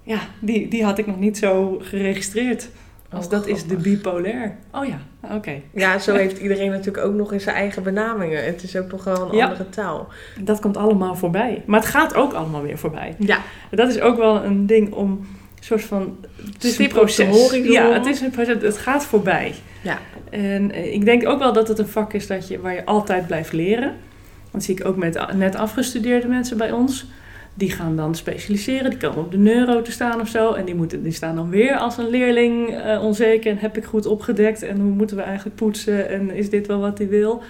ja, 0.02 0.18
die, 0.38 0.68
die 0.68 0.84
had 0.84 0.98
ik 0.98 1.06
nog 1.06 1.18
niet 1.18 1.38
zo 1.38 1.78
geregistreerd. 1.82 2.68
Als 3.10 3.24
oh, 3.24 3.30
dat 3.30 3.46
is 3.46 3.66
de 3.66 3.76
bipolair. 3.76 4.56
Oh 4.72 4.86
ja, 4.86 4.98
oké. 5.32 5.60
Ja, 5.74 5.98
zo 5.98 6.14
heeft 6.14 6.38
iedereen 6.38 6.70
natuurlijk 6.70 7.06
ook 7.06 7.14
nog 7.14 7.32
in 7.32 7.40
zijn 7.40 7.56
eigen 7.56 7.82
benamingen. 7.82 8.44
Het 8.44 8.62
is 8.62 8.76
ook 8.76 8.90
nog 8.90 9.04
wel 9.04 9.32
een 9.32 9.42
andere 9.42 9.68
taal. 9.68 10.08
Dat 10.40 10.60
komt 10.60 10.76
allemaal 10.76 11.16
voorbij. 11.16 11.62
Maar 11.66 11.80
het 11.80 11.88
gaat 11.88 12.14
ook 12.14 12.32
allemaal 12.32 12.62
weer 12.62 12.78
voorbij. 12.78 13.14
Ja. 13.18 13.38
Dat 13.70 13.88
is 13.88 14.00
ook 14.00 14.16
wel 14.16 14.44
een 14.44 14.66
ding 14.66 14.92
om 14.92 15.10
een 15.10 15.26
soort 15.60 15.82
van... 15.82 16.16
Het 16.52 16.64
is 16.64 16.78
een 16.78 16.88
proces. 16.88 17.52
Ja, 17.52 17.92
het 17.92 18.06
is 18.06 18.20
een 18.20 18.30
proces. 18.30 18.62
Het 18.62 18.78
gaat 18.78 19.04
voorbij. 19.04 19.54
Ja. 19.82 19.98
En 20.30 20.70
eh, 20.70 20.94
ik 20.94 21.04
denk 21.04 21.28
ook 21.28 21.38
wel 21.38 21.52
dat 21.52 21.68
het 21.68 21.78
een 21.78 21.88
vak 21.88 22.12
is 22.12 22.26
dat 22.26 22.48
je, 22.48 22.60
waar 22.60 22.74
je 22.74 22.84
altijd 22.84 23.26
blijft 23.26 23.52
leren. 23.52 23.94
Dat 24.50 24.62
zie 24.62 24.78
ik 24.78 24.86
ook 24.86 24.96
met 24.96 25.34
net 25.34 25.56
afgestudeerde 25.56 26.28
mensen 26.28 26.56
bij 26.56 26.72
ons 26.72 27.06
die 27.54 27.70
gaan 27.70 27.96
dan 27.96 28.14
specialiseren. 28.14 28.90
Die 28.90 28.98
komen 28.98 29.24
op 29.24 29.30
de 29.30 29.38
neuro 29.38 29.82
te 29.82 29.92
staan 29.92 30.20
of 30.20 30.28
zo. 30.28 30.52
En 30.52 30.64
die, 30.64 30.74
moeten, 30.74 31.02
die 31.02 31.12
staan 31.12 31.34
dan 31.34 31.50
weer 31.50 31.76
als 31.76 31.96
een 31.96 32.08
leerling 32.08 32.70
uh, 32.70 33.02
onzeker. 33.02 33.50
En 33.50 33.58
heb 33.58 33.76
ik 33.76 33.84
goed 33.84 34.06
opgedekt? 34.06 34.62
En 34.62 34.80
hoe 34.80 34.92
moeten 34.92 35.16
we 35.16 35.22
eigenlijk 35.22 35.56
poetsen? 35.56 36.08
En 36.08 36.30
is 36.30 36.50
dit 36.50 36.66
wel 36.66 36.80
wat 36.80 36.98
hij 36.98 37.08
wil? 37.08 37.42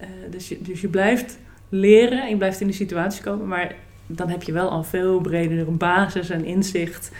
Uh, 0.00 0.06
dus, 0.30 0.48
je, 0.48 0.62
dus 0.62 0.80
je 0.80 0.88
blijft 0.88 1.38
leren 1.68 2.22
en 2.22 2.28
je 2.28 2.36
blijft 2.36 2.60
in 2.60 2.66
die 2.66 2.76
situatie 2.76 3.22
komen. 3.22 3.46
Maar 3.46 3.74
dan 4.06 4.28
heb 4.28 4.42
je 4.42 4.52
wel 4.52 4.70
al 4.70 4.84
veel 4.84 5.20
breder 5.20 5.68
een 5.68 5.76
basis 5.76 6.30
en 6.30 6.44
inzicht. 6.44 7.10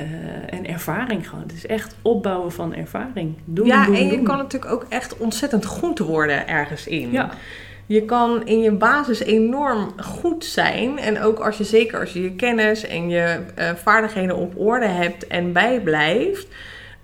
Uh, 0.00 0.54
en 0.54 0.66
ervaring 0.66 1.28
gewoon. 1.28 1.42
Het 1.42 1.52
is 1.52 1.66
echt 1.66 1.96
opbouwen 2.02 2.52
van 2.52 2.74
ervaring. 2.74 3.34
Doen, 3.44 3.66
ja, 3.66 3.84
doen, 3.84 3.94
en 3.94 4.06
je 4.06 4.16
doen. 4.16 4.24
kan 4.24 4.36
natuurlijk 4.36 4.72
ook 4.72 4.86
echt 4.88 5.16
ontzettend 5.16 5.64
goed 5.64 5.98
worden 5.98 6.48
ergens 6.48 6.86
in. 6.86 7.10
Ja. 7.10 7.30
Je 7.86 8.04
kan 8.04 8.46
in 8.46 8.60
je 8.60 8.72
basis 8.72 9.20
enorm 9.20 9.92
goed 10.02 10.44
zijn. 10.44 10.98
En 10.98 11.20
ook 11.20 11.38
als 11.38 11.58
je 11.58 11.64
zeker 11.64 12.00
als 12.00 12.12
je 12.12 12.22
je 12.22 12.32
kennis 12.32 12.86
en 12.86 13.08
je 13.08 13.38
uh, 13.58 13.70
vaardigheden 13.74 14.36
op 14.36 14.52
orde 14.56 14.86
hebt 14.86 15.26
en 15.26 15.52
bijblijft, 15.52 16.46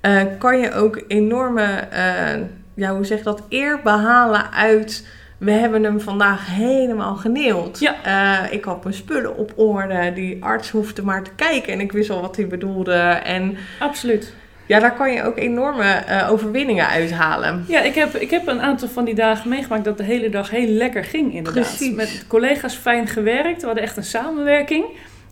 uh, 0.03 0.23
kan 0.39 0.59
je 0.59 0.73
ook 0.73 1.05
enorme, 1.09 1.89
uh, 1.93 2.43
ja, 2.75 2.95
hoe 2.95 3.05
zeg 3.05 3.19
je 3.19 3.25
dat, 3.25 3.43
eer 3.49 3.81
behalen 3.83 4.53
uit. 4.53 5.07
We 5.39 5.51
hebben 5.51 5.85
hem 5.85 6.01
vandaag 6.01 6.47
helemaal 6.47 7.17
geneeld. 7.17 7.81
Ja. 7.81 8.49
ik 8.49 8.65
had 8.65 8.83
mijn 8.83 8.97
spullen 8.97 9.37
op 9.37 9.53
orde. 9.57 10.13
Die 10.15 10.45
arts 10.45 10.71
hoefde 10.71 11.03
maar 11.03 11.23
te 11.23 11.31
kijken 11.37 11.73
en 11.73 11.81
ik 11.81 11.93
wist 11.93 12.11
al 12.11 12.21
wat 12.21 12.37
hij 12.37 12.47
bedoelde. 12.47 12.93
En 13.25 13.57
Absoluut. 13.79 14.35
Ja, 14.67 14.81
daar 14.81 14.95
kan 14.95 15.13
je 15.13 15.23
ook 15.23 15.39
enorme 15.39 16.03
uh, 16.09 16.31
overwinningen 16.31 16.89
uithalen. 16.89 17.65
Ja, 17.69 17.81
ik 17.81 17.95
heb, 17.95 18.15
ik 18.15 18.31
heb 18.31 18.47
een 18.47 18.61
aantal 18.61 18.89
van 18.89 19.05
die 19.05 19.15
dagen 19.15 19.49
meegemaakt 19.49 19.85
dat 19.85 19.97
de 19.97 20.05
hele 20.05 20.29
dag 20.29 20.51
heel 20.51 20.69
lekker 20.69 21.05
ging 21.05 21.35
inderdaad. 21.35 21.77
Precies. 21.77 21.95
Met 21.95 22.25
collega's 22.29 22.75
fijn 22.75 23.07
gewerkt. 23.07 23.61
We 23.61 23.67
hadden 23.67 23.85
echt 23.85 23.97
een 23.97 24.05
samenwerking. 24.05 24.85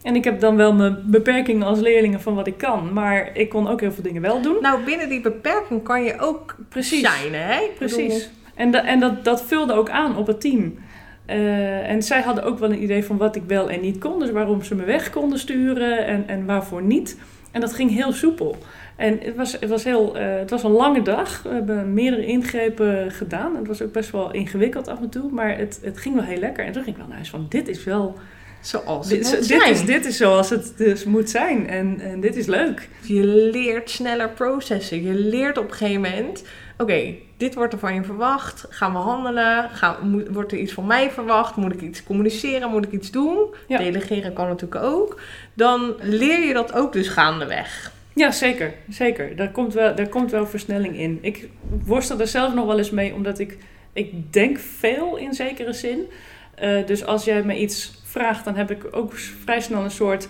En 0.03 0.15
ik 0.15 0.25
heb 0.25 0.41
dan 0.41 0.57
wel 0.57 0.75
mijn 0.75 1.03
beperkingen 1.07 1.67
als 1.67 1.81
leerlingen 1.81 2.21
van 2.21 2.35
wat 2.35 2.47
ik 2.47 2.59
kan. 2.59 2.93
Maar 2.93 3.31
ik 3.33 3.49
kon 3.49 3.69
ook 3.69 3.81
heel 3.81 3.93
veel 3.93 4.03
dingen 4.03 4.23
wel 4.23 4.43
doen. 4.43 4.57
Nou, 4.61 4.85
binnen 4.85 5.09
die 5.09 5.21
beperking 5.21 5.83
kan 5.83 6.05
je 6.05 6.19
ook 6.19 6.57
Precies. 6.69 7.09
shinen, 7.09 7.47
hè? 7.47 7.59
Precies. 7.79 8.31
En, 8.55 8.71
da 8.71 8.85
en 8.85 9.01
dat, 9.01 9.25
dat 9.25 9.43
vulde 9.43 9.73
ook 9.73 9.91
aan 9.91 10.17
op 10.17 10.27
het 10.27 10.41
team. 10.41 10.79
Uh, 11.27 11.91
en 11.91 12.03
zij 12.03 12.21
hadden 12.21 12.45
ook 12.45 12.59
wel 12.59 12.71
een 12.71 12.83
idee 12.83 13.05
van 13.05 13.17
wat 13.17 13.37
ik 13.37 13.43
wel 13.47 13.71
en 13.71 13.81
niet 13.81 13.99
kon. 13.99 14.19
Dus 14.19 14.31
waarom 14.31 14.63
ze 14.63 14.75
me 14.75 14.85
weg 14.85 15.11
konden 15.11 15.39
sturen 15.39 16.07
en, 16.07 16.25
en 16.27 16.47
waarvoor 16.47 16.83
niet. 16.83 17.17
En 17.51 17.61
dat 17.61 17.73
ging 17.73 17.91
heel 17.91 18.13
soepel. 18.13 18.57
En 18.97 19.19
het 19.23 19.37
was, 19.37 19.53
het, 19.53 19.69
was 19.69 19.85
heel, 19.85 20.17
uh, 20.17 20.23
het 20.39 20.51
was 20.51 20.63
een 20.63 20.71
lange 20.71 21.03
dag. 21.03 21.43
We 21.43 21.49
hebben 21.49 21.95
meerdere 21.95 22.27
ingrepen 22.27 23.11
gedaan. 23.11 23.57
Het 23.57 23.67
was 23.67 23.83
ook 23.83 23.93
best 23.93 24.11
wel 24.11 24.33
ingewikkeld 24.33 24.89
af 24.89 25.01
en 25.01 25.09
toe. 25.09 25.31
Maar 25.31 25.59
het, 25.59 25.81
het 25.83 25.99
ging 25.99 26.15
wel 26.15 26.25
heel 26.25 26.39
lekker. 26.39 26.65
En 26.65 26.73
toen 26.73 26.83
ging 26.83 26.95
ik 26.95 27.01
wel 27.01 27.07
naar 27.07 27.17
huis 27.17 27.31
van... 27.31 27.47
Dit 27.49 27.69
is 27.69 27.85
wel, 27.85 28.19
zoals 28.61 29.11
het 29.11 29.19
Dit, 29.19 29.31
moet 29.31 29.49
dit, 29.49 29.61
zijn. 29.61 29.73
is, 29.73 29.85
dit 29.85 30.07
is 30.07 30.17
zoals 30.17 30.51
het 30.51 30.73
dus 30.77 31.05
moet 31.05 31.31
zijn. 31.31 31.69
En, 31.69 32.01
en 32.01 32.21
dit 32.21 32.37
is 32.37 32.47
leuk. 32.47 32.89
Je 33.03 33.25
leert 33.25 33.91
sneller 33.91 34.29
processen. 34.29 35.03
Je 35.03 35.15
leert 35.15 35.59
op 35.59 35.71
een 35.71 35.77
gegeven 35.77 36.01
moment... 36.01 36.45
Oké, 36.81 37.15
dit 37.37 37.55
wordt 37.55 37.73
er 37.73 37.79
van 37.79 37.95
je 37.95 38.03
verwacht. 38.03 38.67
Gaan 38.69 38.93
we 38.93 38.99
handelen? 38.99 39.71
Gaan, 39.71 40.11
moet, 40.11 40.29
wordt 40.29 40.53
er 40.53 40.59
iets 40.59 40.73
van 40.73 40.87
mij 40.87 41.11
verwacht? 41.11 41.57
Moet 41.57 41.73
ik 41.73 41.81
iets 41.81 42.03
communiceren? 42.03 42.71
Moet 42.71 42.85
ik 42.85 42.93
iets 42.93 43.11
doen? 43.11 43.55
Ja. 43.69 43.79
Delegeren 43.79 44.33
kan 44.33 44.49
natuurlijk 44.49 44.83
ook. 44.85 45.21
Dan 45.55 45.95
leer 46.01 46.47
je 46.47 46.53
dat 46.53 46.73
ook 46.73 46.93
dus 46.93 47.09
gaandeweg. 47.09 47.93
Ja, 48.15 48.31
zeker. 48.31 48.75
Zeker. 48.89 49.37
Daar 49.37 49.51
komt 49.51 49.75
wel, 49.75 49.95
daar 49.95 50.09
komt 50.09 50.31
wel 50.31 50.47
versnelling 50.47 50.97
in. 50.97 51.19
Ik 51.21 51.49
worstel 51.85 52.21
er 52.21 52.27
zelf 52.27 52.55
nog 52.55 52.67
wel 52.67 52.79
eens 52.79 52.91
mee, 52.91 53.15
omdat 53.15 53.39
ik, 53.39 53.59
ik 53.93 54.33
denk 54.33 54.59
veel 54.59 55.17
in 55.17 55.35
zekere 55.35 55.73
zin. 55.73 56.09
Eh, 56.55 56.87
dus 56.87 57.05
als 57.05 57.25
jij 57.25 57.43
me 57.43 57.59
iets 57.59 58.03
vraagt, 58.05 58.45
dan 58.45 58.55
heb 58.57 58.71
ik 58.71 58.87
ook 58.91 59.13
vrij 59.45 59.61
snel 59.61 59.85
een 59.85 59.91
soort 59.91 60.29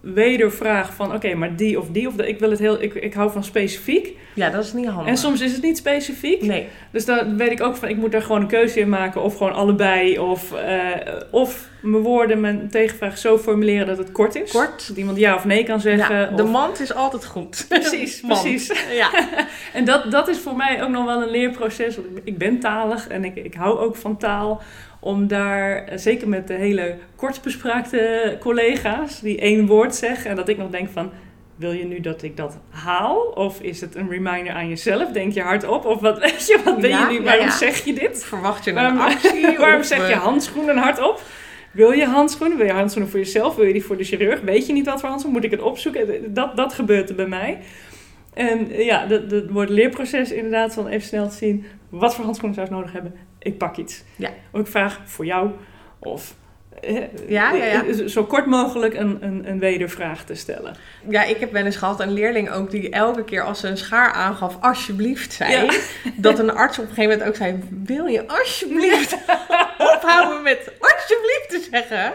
wedervraag 0.00 0.94
van... 0.94 1.14
Oké, 1.14 1.34
maar 1.34 1.56
die 1.56 1.78
of 1.78 1.86
die 1.90 2.06
of 2.08 2.14
de, 2.14 2.28
ik 2.28 2.38
wil 2.38 2.50
het 2.50 2.58
heel... 2.58 2.82
Ik, 2.82 2.94
ik 2.94 3.14
hou 3.14 3.30
van 3.30 3.44
specifiek. 3.44 4.16
Ja, 4.34 4.50
dat 4.50 4.64
is 4.64 4.72
niet 4.72 4.86
handig. 4.86 5.06
En 5.06 5.16
soms 5.16 5.40
is 5.40 5.52
het 5.52 5.62
niet 5.62 5.76
specifiek. 5.76 6.42
Nee. 6.42 6.68
Dus 6.90 7.04
dan 7.04 7.36
weet 7.36 7.50
ik 7.50 7.62
ook 7.62 7.76
van, 7.76 7.88
ik 7.88 7.96
moet 7.96 8.12
daar 8.12 8.22
gewoon 8.22 8.40
een 8.40 8.46
keuze 8.46 8.80
in 8.80 8.88
maken. 8.88 9.22
Of 9.22 9.36
gewoon 9.36 9.52
allebei. 9.52 10.18
Of, 10.18 10.52
eh, 10.52 10.90
of 11.30 11.68
mijn 11.82 12.02
woorden, 12.02 12.40
mijn 12.40 12.68
tegenvraag 12.70 13.18
zo 13.18 13.38
formuleren 13.38 13.86
dat 13.86 13.98
het 13.98 14.12
kort 14.12 14.34
is. 14.34 14.50
Kort. 14.50 14.88
Dat 14.88 14.96
iemand 14.96 15.18
ja 15.18 15.34
of 15.34 15.44
nee 15.44 15.64
kan 15.64 15.80
zeggen. 15.80 16.16
Ja, 16.16 16.26
de 16.26 16.42
of- 16.42 16.50
mand 16.50 16.80
is 16.80 16.94
altijd 16.94 17.24
goed. 17.24 17.64
Precies, 17.68 18.20
Mand. 18.22 18.40
precies. 18.40 18.72
Ja. 18.92 19.10
En 19.72 19.84
dat, 19.84 20.10
dat 20.10 20.28
is 20.28 20.38
voor 20.38 20.56
mij 20.56 20.82
ook 20.82 20.88
nog 20.90 21.04
wel 21.04 21.22
een 21.22 21.30
leerproces. 21.30 21.96
Want 21.96 22.08
ik- 22.08 22.20
ik 22.24 22.38
ben 22.38 22.58
talig 22.60 23.08
en 23.08 23.24
ik, 23.24 23.36
ik 23.36 23.54
hou 23.54 23.78
ook 23.78 23.96
van 23.96 24.16
taal. 24.16 24.62
Om 25.04 25.26
daar, 25.26 25.84
eh, 25.84 25.98
zeker 25.98 26.28
met 26.28 26.46
de 26.46 26.54
hele 26.54 26.96
kortbespraakte 27.16 28.36
collega's, 28.40 29.20
die 29.20 29.38
één 29.38 29.66
woord 29.66 29.94
zeggen. 29.94 30.30
En 30.30 30.36
dat 30.36 30.48
ik 30.48 30.58
nog 30.58 30.70
denk 30.70 30.88
van, 30.88 31.10
wil 31.56 31.72
je 31.72 31.84
nu 31.84 32.00
dat 32.00 32.22
ik 32.22 32.36
dat 32.36 32.58
haal? 32.68 33.16
Of 33.20 33.60
is 33.60 33.80
het 33.80 33.94
een 33.94 34.08
reminder 34.08 34.52
aan 34.52 34.68
jezelf? 34.68 35.12
Denk 35.12 35.32
je 35.32 35.42
hardop? 35.42 35.84
Of 35.84 36.00
wat, 36.00 36.18
weet 36.24 36.46
je, 36.46 36.60
wat 36.64 36.80
ben 36.80 36.90
Ja, 36.90 37.08
je 37.08 37.18
nu? 37.18 37.24
Waarom 37.24 37.44
ja. 37.44 37.50
zeg 37.50 37.84
je 37.84 37.92
dit? 37.92 38.24
Verwacht 38.24 38.64
je 38.64 38.70
een 38.70 38.76
Waarom, 38.76 38.98
actie? 39.00 39.56
waarom 39.58 39.80
of, 39.80 39.86
zeg 39.86 40.08
je 40.08 40.12
eh, 40.12 40.22
handschoenen 40.22 40.76
hardop? 40.76 41.22
Wil 41.72 41.92
je 41.92 42.06
handschoenen? 42.06 42.56
Wil 42.56 42.66
je 42.66 42.72
handschoenen 42.72 43.10
voor 43.10 43.20
jezelf? 43.20 43.56
Wil 43.56 43.66
je 43.66 43.72
die 43.72 43.84
voor 43.84 43.96
de 43.96 44.04
chirurg? 44.04 44.40
Weet 44.40 44.66
je 44.66 44.72
niet 44.72 44.86
wat 44.86 45.00
voor 45.00 45.08
handschoenen? 45.08 45.40
Moet 45.42 45.52
ik 45.52 45.58
het 45.58 45.68
opzoeken? 45.68 46.34
Dat, 46.34 46.56
dat 46.56 46.72
gebeurt 46.72 47.08
er 47.08 47.14
bij 47.14 47.28
mij. 47.28 47.58
En 48.34 48.70
eh, 48.70 48.84
ja, 48.84 49.06
dat, 49.06 49.30
dat 49.30 49.50
wordt 49.50 49.70
leerproces 49.70 50.32
inderdaad 50.32 50.74
van 50.74 50.86
even 50.86 51.06
snel 51.06 51.28
te 51.28 51.36
zien... 51.36 51.64
wat 51.88 52.14
voor 52.14 52.24
handschoenen 52.24 52.56
zou 52.56 52.68
ik 52.68 52.74
nodig 52.74 52.92
hebben? 52.92 53.14
Ik 53.42 53.58
pak 53.58 53.76
iets. 53.76 54.02
Ja. 54.16 54.30
Of 54.50 54.60
ik 54.60 54.66
vraag 54.66 55.00
voor 55.04 55.24
jou 55.26 55.50
of... 55.98 56.34
eh, 56.80 56.96
Ja, 57.28 57.52
ja, 57.52 57.64
ja. 57.64 57.84
eh, 57.84 58.06
Zo 58.06 58.24
kort 58.24 58.46
mogelijk 58.46 58.94
een, 58.94 59.18
een, 59.20 59.48
een 59.48 59.58
wedervraag 59.58 60.24
te 60.24 60.34
stellen. 60.34 60.76
Ja, 61.08 61.22
ik 61.24 61.36
heb 61.40 61.52
wel 61.52 61.64
eens 61.64 61.76
gehad 61.76 62.00
een 62.00 62.12
leerling 62.12 62.50
ook 62.50 62.70
die 62.70 62.90
elke 62.90 63.24
keer 63.24 63.42
als 63.42 63.60
ze 63.60 63.68
een 63.68 63.76
schaar 63.76 64.12
aangaf, 64.12 64.56
alsjeblieft 64.60 65.32
zei. 65.32 65.70
Dat 66.14 66.38
een 66.38 66.50
arts 66.52 66.78
op 66.78 66.84
een 66.88 66.94
gegeven 66.94 67.10
moment 67.10 67.28
ook 67.28 67.36
zei, 67.36 67.58
wil 67.84 68.06
je 68.06 68.26
alsjeblieft 68.28 69.14
ophouden 69.96 70.42
met 70.42 70.58
alsjeblieft 70.78 71.46
te 71.48 71.66
zeggen? 71.70 72.12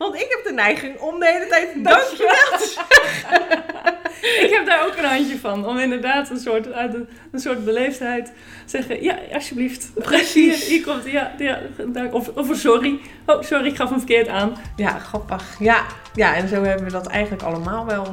Want 0.00 0.14
ik 0.14 0.26
heb 0.28 0.40
de 0.44 0.52
neiging 0.52 0.98
om 0.98 1.20
de 1.20 1.26
hele 1.26 1.46
tijd 1.46 1.68
dankjewel 1.74 2.58
te 2.58 2.72
zeggen. 2.76 3.98
Ik 4.44 4.50
heb 4.50 4.66
daar 4.66 4.86
ook 4.86 4.96
een 4.96 5.04
handje 5.04 5.38
van. 5.38 5.66
Om 5.66 5.78
inderdaad 5.78 6.30
een 6.30 6.38
soort, 6.38 6.72
uit 6.72 6.94
een, 6.94 7.08
een 7.32 7.40
soort 7.40 7.64
beleefdheid 7.64 8.24
te 8.26 8.32
zeggen... 8.66 9.02
Ja, 9.02 9.18
alsjeblieft. 9.32 9.90
Precies. 9.94 10.34
Hier, 10.34 10.68
hier 10.76 10.84
komt... 10.84 11.04
Ja, 11.04 11.32
ja, 11.38 11.58
daar- 11.86 12.12
of, 12.12 12.28
of 12.28 12.56
sorry. 12.56 13.00
Oh, 13.26 13.42
sorry, 13.42 13.66
ik 13.66 13.76
gaf 13.76 13.88
hem 13.88 13.98
verkeerd 13.98 14.28
aan. 14.28 14.56
Ja, 14.76 14.98
grappig. 14.98 15.56
Ja, 15.58 15.84
ja, 16.14 16.34
en 16.34 16.48
zo 16.48 16.62
hebben 16.62 16.84
we 16.86 16.92
dat 16.92 17.06
eigenlijk 17.06 17.42
allemaal 17.42 17.86
wel. 17.86 18.06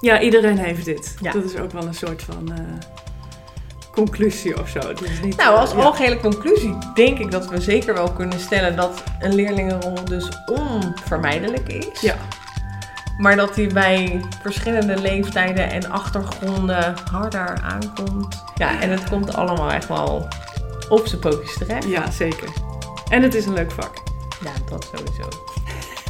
Ja, 0.00 0.20
iedereen 0.20 0.58
heeft 0.58 0.84
dit. 0.84 1.16
Ja. 1.20 1.32
Dat 1.32 1.44
is 1.44 1.56
ook 1.56 1.72
wel 1.72 1.82
een 1.86 1.94
soort 1.94 2.22
van... 2.22 2.52
eh, 2.52 2.58
conclusie 3.92 4.60
of 4.60 4.68
zo. 4.68 4.80
Niet, 5.22 5.36
Nou, 5.36 5.56
als 5.56 5.70
eh, 5.70 5.76
ja. 5.78 5.84
algehele 5.84 6.20
conclusie 6.20 6.78
denk 6.94 7.18
ik 7.18 7.30
dat 7.30 7.46
we 7.48 7.60
zeker 7.60 7.94
wel 7.94 8.12
kunnen 8.12 8.40
stellen 8.40 8.76
dat 8.76 9.02
een 9.18 9.34
leerlingenrol 9.34 10.04
dus 10.04 10.28
onvermijdelijk 10.46 11.68
is. 11.68 12.00
Ja. 12.00 12.14
Maar 13.18 13.36
dat 13.36 13.54
die 13.54 13.72
bij 13.72 14.24
verschillende 14.42 15.00
leeftijden 15.00 15.70
en 15.70 15.90
achtergronden 15.90 16.94
harder 17.10 17.60
aankomt. 17.62 18.44
Ja, 18.54 18.80
en 18.80 18.90
het 18.90 19.08
komt 19.08 19.34
allemaal 19.34 19.70
echt 19.70 19.88
wel 19.88 20.28
op 20.88 21.06
zijn 21.06 21.20
pootjes 21.20 21.58
terecht. 21.58 21.88
Ja, 21.88 22.10
zeker. 22.10 22.48
En 23.08 23.22
het 23.22 23.34
is 23.34 23.46
een 23.46 23.54
leuk 23.54 23.72
vak. 23.72 24.02
Ja, 24.44 24.50
dat 24.68 24.90
sowieso. 24.94 25.28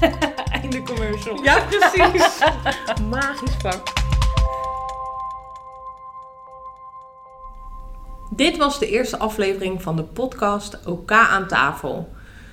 Einde 0.63 0.83
commercial. 0.83 1.43
Ja, 1.43 1.59
precies. 1.61 2.39
Magisch 3.11 3.55
vak. 3.63 4.02
Dit 8.37 8.57
was 8.57 8.79
de 8.79 8.89
eerste 8.89 9.19
aflevering 9.19 9.83
van 9.83 9.97
de 9.97 10.03
podcast 10.03 10.87
OK 10.87 11.13
aan 11.13 11.49
tafel. 11.49 12.13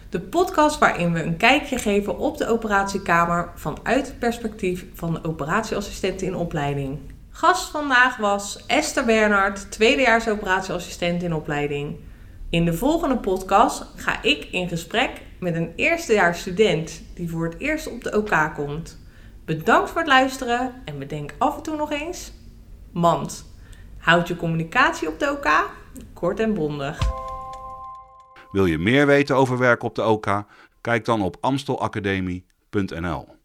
De 0.09 0.19
podcast 0.19 0.77
waarin 0.77 1.13
we 1.13 1.23
een 1.23 1.37
kijkje 1.37 1.77
geven 1.77 2.17
op 2.17 2.37
de 2.37 2.47
operatiekamer 2.47 3.51
vanuit 3.55 4.07
het 4.07 4.19
perspectief 4.19 4.85
van 4.93 5.13
de 5.13 5.23
operatieassistent 5.23 6.21
in 6.21 6.35
opleiding. 6.35 6.99
Gast 7.29 7.69
vandaag 7.69 8.17
was 8.17 8.65
Esther 8.67 9.05
Bernhard, 9.05 9.71
tweedejaars 9.71 10.27
operatieassistent 10.27 11.23
in 11.23 11.33
opleiding. 11.33 11.95
In 12.49 12.65
de 12.65 12.73
volgende 12.73 13.17
podcast 13.17 13.85
ga 13.95 14.23
ik 14.23 14.47
in 14.51 14.67
gesprek 14.67 15.21
met 15.39 15.55
een 15.55 15.73
eerstejaars 15.75 16.39
student 16.39 17.01
die 17.13 17.29
voor 17.29 17.45
het 17.45 17.59
eerst 17.59 17.91
op 17.91 18.03
de 18.03 18.17
OK 18.17 18.51
komt. 18.55 18.99
Bedankt 19.45 19.89
voor 19.89 19.99
het 19.99 20.09
luisteren 20.09 20.73
en 20.85 20.99
bedenk 20.99 21.33
af 21.37 21.55
en 21.55 21.63
toe 21.63 21.75
nog 21.75 21.91
eens: 21.91 22.31
Mand, 22.91 23.48
houd 23.99 24.27
je 24.27 24.35
communicatie 24.35 25.07
op 25.07 25.19
de 25.19 25.31
OK 25.31 25.77
kort 26.13 26.39
en 26.39 26.53
bondig. 26.53 26.99
Wil 28.51 28.65
je 28.65 28.77
meer 28.77 29.05
weten 29.05 29.35
over 29.35 29.57
werk 29.57 29.83
op 29.83 29.95
de 29.95 30.03
OK? 30.03 30.43
Kijk 30.81 31.05
dan 31.05 31.21
op 31.21 31.37
amstelacademie.nl. 31.41 33.38